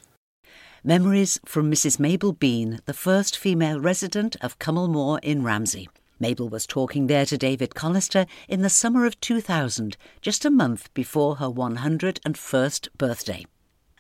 Memories 0.84 1.40
from 1.46 1.72
Mrs. 1.72 2.00
Mabel 2.00 2.32
Bean, 2.32 2.80
the 2.86 2.94
first 2.94 3.38
female 3.38 3.80
resident 3.80 4.36
of 4.42 4.60
Cummal 4.60 4.88
Mooar 4.88 5.20
in 5.24 5.42
Ramsey. 5.44 5.90
Mabel 6.20 6.48
was 6.48 6.66
talking 6.66 7.08
there 7.08 7.26
to 7.26 7.38
David 7.38 7.72
Collister 7.72 8.26
in 8.48 8.62
the 8.62 8.70
summer 8.70 9.06
of 9.06 9.20
2000, 9.20 9.98
just 10.22 10.46
a 10.46 10.50
month 10.50 10.94
before 10.94 11.38
her 11.38 11.50
101st 11.50 12.88
birthday. 12.98 13.46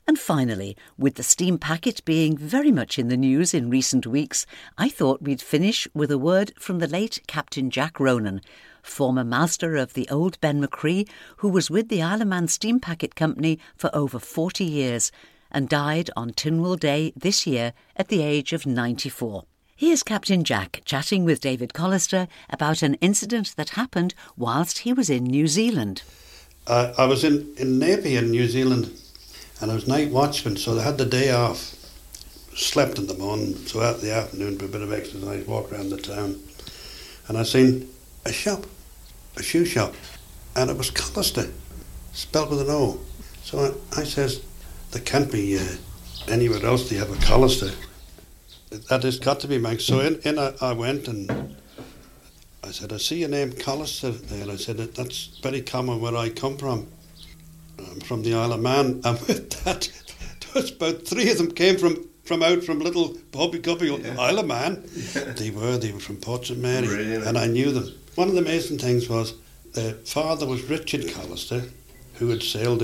And 0.08 0.19
finally, 0.19 0.78
with 0.97 1.15
the 1.15 1.23
steam 1.23 1.58
packet 1.58 2.06
being 2.06 2.38
very 2.38 2.71
much 2.71 2.99
in 2.99 3.08
the 3.08 3.17
news 3.17 3.54
in 3.54 3.71
recent 3.71 4.06
weeks, 4.06 4.45
I 4.78 4.88
thought 4.88 5.23
we'd 5.23 5.41
finish 5.41 5.88
with 5.95 6.12
a 6.12 6.19
word 6.19 6.54
from 6.60 6.78
the 6.80 6.88
late 6.88 7.21
Captain 7.28 7.71
Jack 7.71 7.99
Ronan, 7.99 8.41
former 8.84 9.23
master 9.23 9.75
of 9.75 9.93
the 9.93 10.08
old 10.10 10.39
Ben-my-Chree, 10.41 11.08
who 11.38 11.49
was 11.49 11.71
with 11.71 11.89
the 11.89 12.04
Isle 12.04 12.21
of 12.21 12.28
Man 12.28 12.47
Steam 12.47 12.80
Packet 12.80 13.15
Company 13.15 13.60
for 13.75 13.89
over 13.95 14.19
40 14.19 14.63
years 14.63 15.12
and 15.51 15.67
died 15.67 16.12
on 16.15 16.32
Tynwald 16.32 16.82
Day 16.82 17.12
this 17.15 17.47
year 17.47 17.73
at 17.95 18.10
the 18.10 18.21
age 18.21 18.54
of 18.54 18.65
94. 18.67 19.43
Here's 19.77 20.03
Captain 20.03 20.45
Jack 20.45 20.83
chatting 20.85 21.25
with 21.25 21.41
David 21.41 21.73
Collister 21.73 22.29
about 22.49 22.81
an 22.81 22.93
incident 23.01 23.57
that 23.57 23.71
happened 23.71 24.13
whilst 24.38 24.79
he 24.79 24.93
was 24.93 25.09
in 25.09 25.25
New 25.25 25.47
Zealand. 25.47 26.01
I, 26.65 26.93
I 26.97 27.05
was 27.07 27.25
in, 27.25 27.53
in 27.57 27.77
Napier 27.77 28.19
in 28.19 28.31
New 28.31 28.47
Zealand 28.47 28.97
and 29.59 29.69
I 29.69 29.75
was 29.75 29.85
night 29.85 30.11
watchman, 30.11 30.55
so 30.55 30.79
I 30.79 30.83
had 30.83 30.97
the 30.97 31.05
day 31.05 31.29
off. 31.29 31.75
Slept 32.55 32.97
in 32.97 33.07
the 33.07 33.15
morning, 33.15 33.53
so 33.67 33.81
out 33.81 33.99
the 33.99 34.13
afternoon 34.13 34.57
for 34.57 34.63
a 34.63 34.69
bit 34.69 34.81
of 34.81 34.93
exercise, 34.93 35.45
walk 35.45 35.73
around 35.73 35.89
the 35.89 35.97
town. 35.97 36.41
And 37.27 37.38
I 37.38 37.43
seen 37.43 37.89
a 38.25 38.31
shop, 38.31 38.65
a 39.35 39.43
shoe 39.43 39.65
shop, 39.65 39.93
and 40.55 40.69
it 40.69 40.77
was 40.77 40.89
Collister, 40.89 41.51
spelled 42.13 42.51
with 42.51 42.61
an 42.61 42.69
O. 42.69 43.01
So 43.43 43.59
I, 43.59 43.99
I 43.99 44.03
says, 44.05 44.41
there 44.91 45.01
can't 45.01 45.29
be 45.29 45.59
uh, 45.59 45.75
anywhere 46.29 46.65
else 46.65 46.89
they 46.89 46.95
have 46.95 47.11
a 47.11 47.15
Collister. 47.15 47.75
That 48.69 49.04
has 49.04 49.19
got 49.19 49.39
to 49.41 49.47
be 49.47 49.58
Manx. 49.58 49.86
So 49.86 49.99
in, 49.99 50.19
in 50.21 50.39
I, 50.39 50.54
I 50.62 50.73
went 50.73 51.08
and 51.08 51.56
I 52.63 52.71
said, 52.71 52.91
I 52.91 52.97
see 52.97 53.19
your 53.19 53.30
name 53.30 53.51
Collister 53.51 54.12
there. 54.28 54.49
I 54.49 54.56
said, 54.56 54.78
that's 54.78 55.38
very 55.41 55.62
common 55.62 56.01
where 56.01 56.15
I 56.15 56.30
come 56.30 56.58
from. 56.58 56.88
I'm 57.78 57.99
from 58.01 58.23
the 58.23 58.34
Isle 58.34 58.54
of 58.54 58.62
Man. 58.62 59.01
And 59.06 59.19
with 59.21 59.51
that, 59.63 59.89
there 60.41 60.62
was 60.62 60.71
about 60.71 61.06
three 61.08 61.30
of 61.30 61.38
them 61.38 61.51
came 61.51 61.78
from, 61.78 62.08
from 62.23 62.41
out 62.41 62.63
from 62.63 62.80
little 62.80 63.15
Bobby 63.32 63.60
Guppy, 63.60 63.91
Isle 64.17 64.39
of 64.39 64.47
Man. 64.47 64.84
They 65.36 65.51
were, 65.51 65.78
they 65.78 65.91
were 65.91 65.99
from 65.99 66.17
Port 66.17 66.47
St 66.47 66.60
Mary. 66.60 66.88
Really? 66.88 67.28
And 67.28 67.38
I 67.38 67.47
knew 67.47 67.71
them. 67.71 67.93
One 68.15 68.30
of 68.30 68.34
the 68.34 68.41
amazing 68.41 68.80
things 68.80 69.08
was 69.08 69.36
their 69.73 69.93
father 69.93 70.47
was 70.47 70.63
Richard 70.63 71.01
Collister, 71.01 71.69
who 72.15 72.30
had 72.30 72.41
sailed 72.41 72.82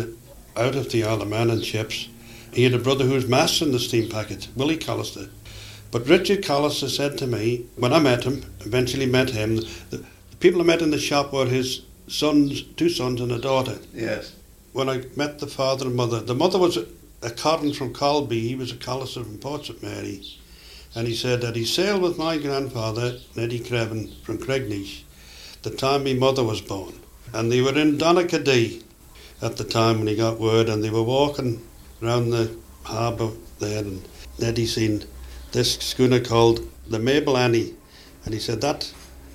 out 0.56 0.76
of 0.76 0.91
the 0.91 1.06
Isle 1.06 1.24
of 1.24 1.30
Man 1.30 1.50
in 1.50 1.62
ships. 1.62 2.08
He 2.54 2.63
had 2.65 2.74
a 2.74 2.80
brother 2.80 3.06
who 3.06 3.13
was 3.13 3.28
master 3.28 3.65
in 3.65 3.72
the 3.72 3.80
steam 3.80 4.10
packet, 4.10 4.50
Willie 4.56 4.78
Collister. 4.78 5.30
But 5.91 6.08
Richard 6.08 6.41
Collister 6.41 6.89
said 6.89 7.17
to 7.17 7.27
me, 7.27 7.65
when 7.75 7.91
I 7.91 7.99
met 7.99 8.23
him, 8.23 8.45
eventually 8.62 9.06
met 9.06 9.32
him, 9.32 9.58
the, 9.58 10.06
the 10.30 10.38
people 10.39 10.62
I 10.62 10.63
met 10.63 10.82
in 10.82 10.91
the 10.91 10.97
shop 10.97 11.34
were 11.34 11.45
his 11.45 11.82
sons, 12.08 12.63
two 12.77 12.89
sons 12.89 13.19
and 13.19 13.32
a 13.32 13.39
daughter. 13.39 13.77
Yes. 13.93 14.34
When 14.71 14.88
I 14.88 15.04
met 15.17 15.39
the 15.39 15.47
father 15.47 15.88
and 15.88 15.95
mother, 15.95 16.21
the 16.21 16.34
mother 16.34 16.58
was 16.58 16.77
a, 16.77 16.86
a 17.21 17.30
cotton 17.30 17.73
from 17.73 17.93
Colby, 17.93 18.39
he 18.39 18.56
was 18.56 18.71
a 18.71 18.75
Collister 18.75 19.23
from 19.25 19.38
Port 19.38 19.65
St 19.65 19.84
Mary. 19.84 20.23
And 20.95 21.08
he 21.08 21.15
said 21.15 21.41
that 21.41 21.58
he 21.58 21.65
sailed 21.65 22.01
with 22.01 22.17
my 22.17 22.38
grandfather, 22.38 23.17
Neddy 23.36 23.60
Creven, 23.60 24.13
from 24.23 24.38
Cregneash, 24.38 25.04
the 25.63 25.71
time 25.71 26.06
my 26.06 26.13
mother 26.13 26.43
was 26.43 26.62
born. 26.62 26.93
And 27.34 27.51
they 27.51 27.62
were 27.62 27.77
in 27.77 27.97
Donaghadee 27.97 28.84
at 29.41 29.58
the 29.58 29.63
time 29.63 29.99
when 29.99 30.08
he 30.08 30.15
got 30.15 30.39
word, 30.39 30.69
and 30.69 30.84
they 30.84 30.89
were 30.89 31.04
walking 31.04 31.62
round 31.99 32.32
the 32.32 32.56
harbour 32.84 33.32
there, 33.60 33.84
and 33.84 34.08
Neddy 34.39 34.65
seen 34.65 35.04
this 35.52 35.76
schooner 35.76 36.20
called 36.20 36.68
the 36.88 37.00
Mabel 37.00 37.38
Annie, 37.38 37.76
and 38.26 38.34
he 38.34 38.40
said 38.40 38.62
that 38.62 38.92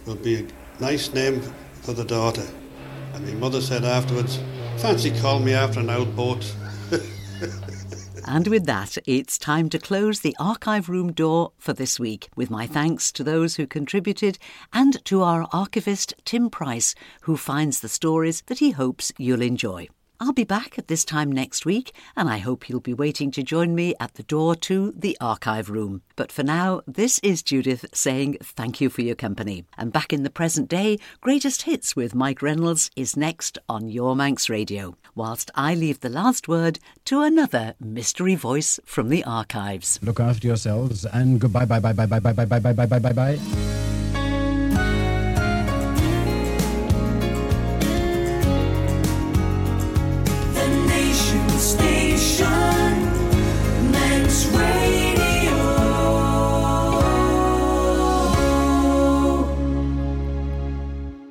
would 0.07 0.23
be 0.23 0.37
a 0.37 0.47
nice 0.81 1.13
name 1.13 1.41
for 1.83 1.93
the 1.93 2.05
daughter. 2.05 2.47
And 3.15 3.27
my 3.27 3.35
mother 3.35 3.61
said 3.61 3.85
afterwards, 3.85 4.39
fancy 4.79 5.11
calling 5.21 5.45
me 5.45 5.55
after 5.55 5.81
an 5.81 5.91
old 5.91 6.15
boat. 6.17 6.55
And 8.29 8.49
with 8.49 8.67
that, 8.67 8.99
it's 9.07 9.39
time 9.39 9.69
to 9.69 9.79
close 9.79 10.21
the 10.21 10.35
archive 10.41 10.89
room 10.89 11.13
door 11.13 11.53
for 11.59 11.73
this 11.73 12.01
week, 12.01 12.29
with 12.35 12.51
my 12.51 12.67
thanks 12.67 13.13
to 13.13 13.23
those 13.23 13.55
who 13.55 13.69
contributed 13.69 14.37
and 14.73 15.03
to 15.05 15.23
our 15.23 15.47
archivist 15.53 16.13
Tim 16.25 16.51
Price, 16.51 16.97
who 17.23 17.37
finds 17.37 17.79
the 17.79 17.89
stories 17.89 18.43
that 18.47 18.59
he 18.59 18.73
hopes 18.73 19.13
you'll 19.17 19.43
enjoy. 19.43 19.89
I'll 20.19 20.33
be 20.33 20.45
back 20.45 20.79
at 20.79 20.89
this 20.89 21.05
time 21.05 21.31
next 21.31 21.67
week, 21.67 21.93
and 22.17 22.29
I 22.29 22.39
hope 22.39 22.69
you'll 22.69 22.81
be 22.81 22.95
waiting 22.95 23.31
to 23.33 23.43
join 23.43 23.75
me 23.75 23.95
at 24.01 24.15
the 24.15 24.23
door 24.23 24.55
to 24.57 24.93
the 24.97 25.17
archive 25.21 25.69
room. 25.69 26.03
But 26.17 26.33
for 26.33 26.43
now, 26.43 26.81
this 26.87 27.19
is 27.19 27.43
Judith 27.43 27.85
saying 27.93 28.39
thank 28.43 28.81
you 28.81 28.89
for 28.89 29.03
your 29.03 29.15
company. 29.15 29.65
And 29.77 29.93
back 29.93 30.13
in 30.13 30.23
the 30.23 30.31
present 30.31 30.69
day, 30.69 30.99
Greatest 31.21 31.63
Hits 31.63 31.95
with 31.95 32.15
Mike 32.15 32.41
Reynolds 32.41 32.91
is 32.97 33.17
next 33.17 33.59
on 33.69 33.89
Your 33.89 34.17
Manx 34.17 34.49
Radio, 34.49 34.97
whilst 35.15 35.51
I 35.55 35.75
leave 35.75 36.01
the 36.01 36.09
last 36.09 36.49
word 36.49 36.79
to 37.07 37.21
another 37.21 37.75
mystery 37.79 38.35
voice 38.35 38.81
from 38.85 39.11
the 39.11 39.23
archives. 39.25 39.99
Look 40.03 40.21
after 40.21 40.47
yourselves 40.47 41.05
and 41.05 41.39
goodbye, 41.39 41.67
bye, 41.67 41.81
bye, 41.81 41.93
bye, 41.93 42.07
bye, 42.07 42.21
bye, 42.21 42.33
bye, 42.33 42.45
bye, 42.45 42.59
bye, 42.59 42.73
bye, 42.73 42.87
bye, 42.87 42.99
bye, 42.99 43.13
bye. 43.13 43.96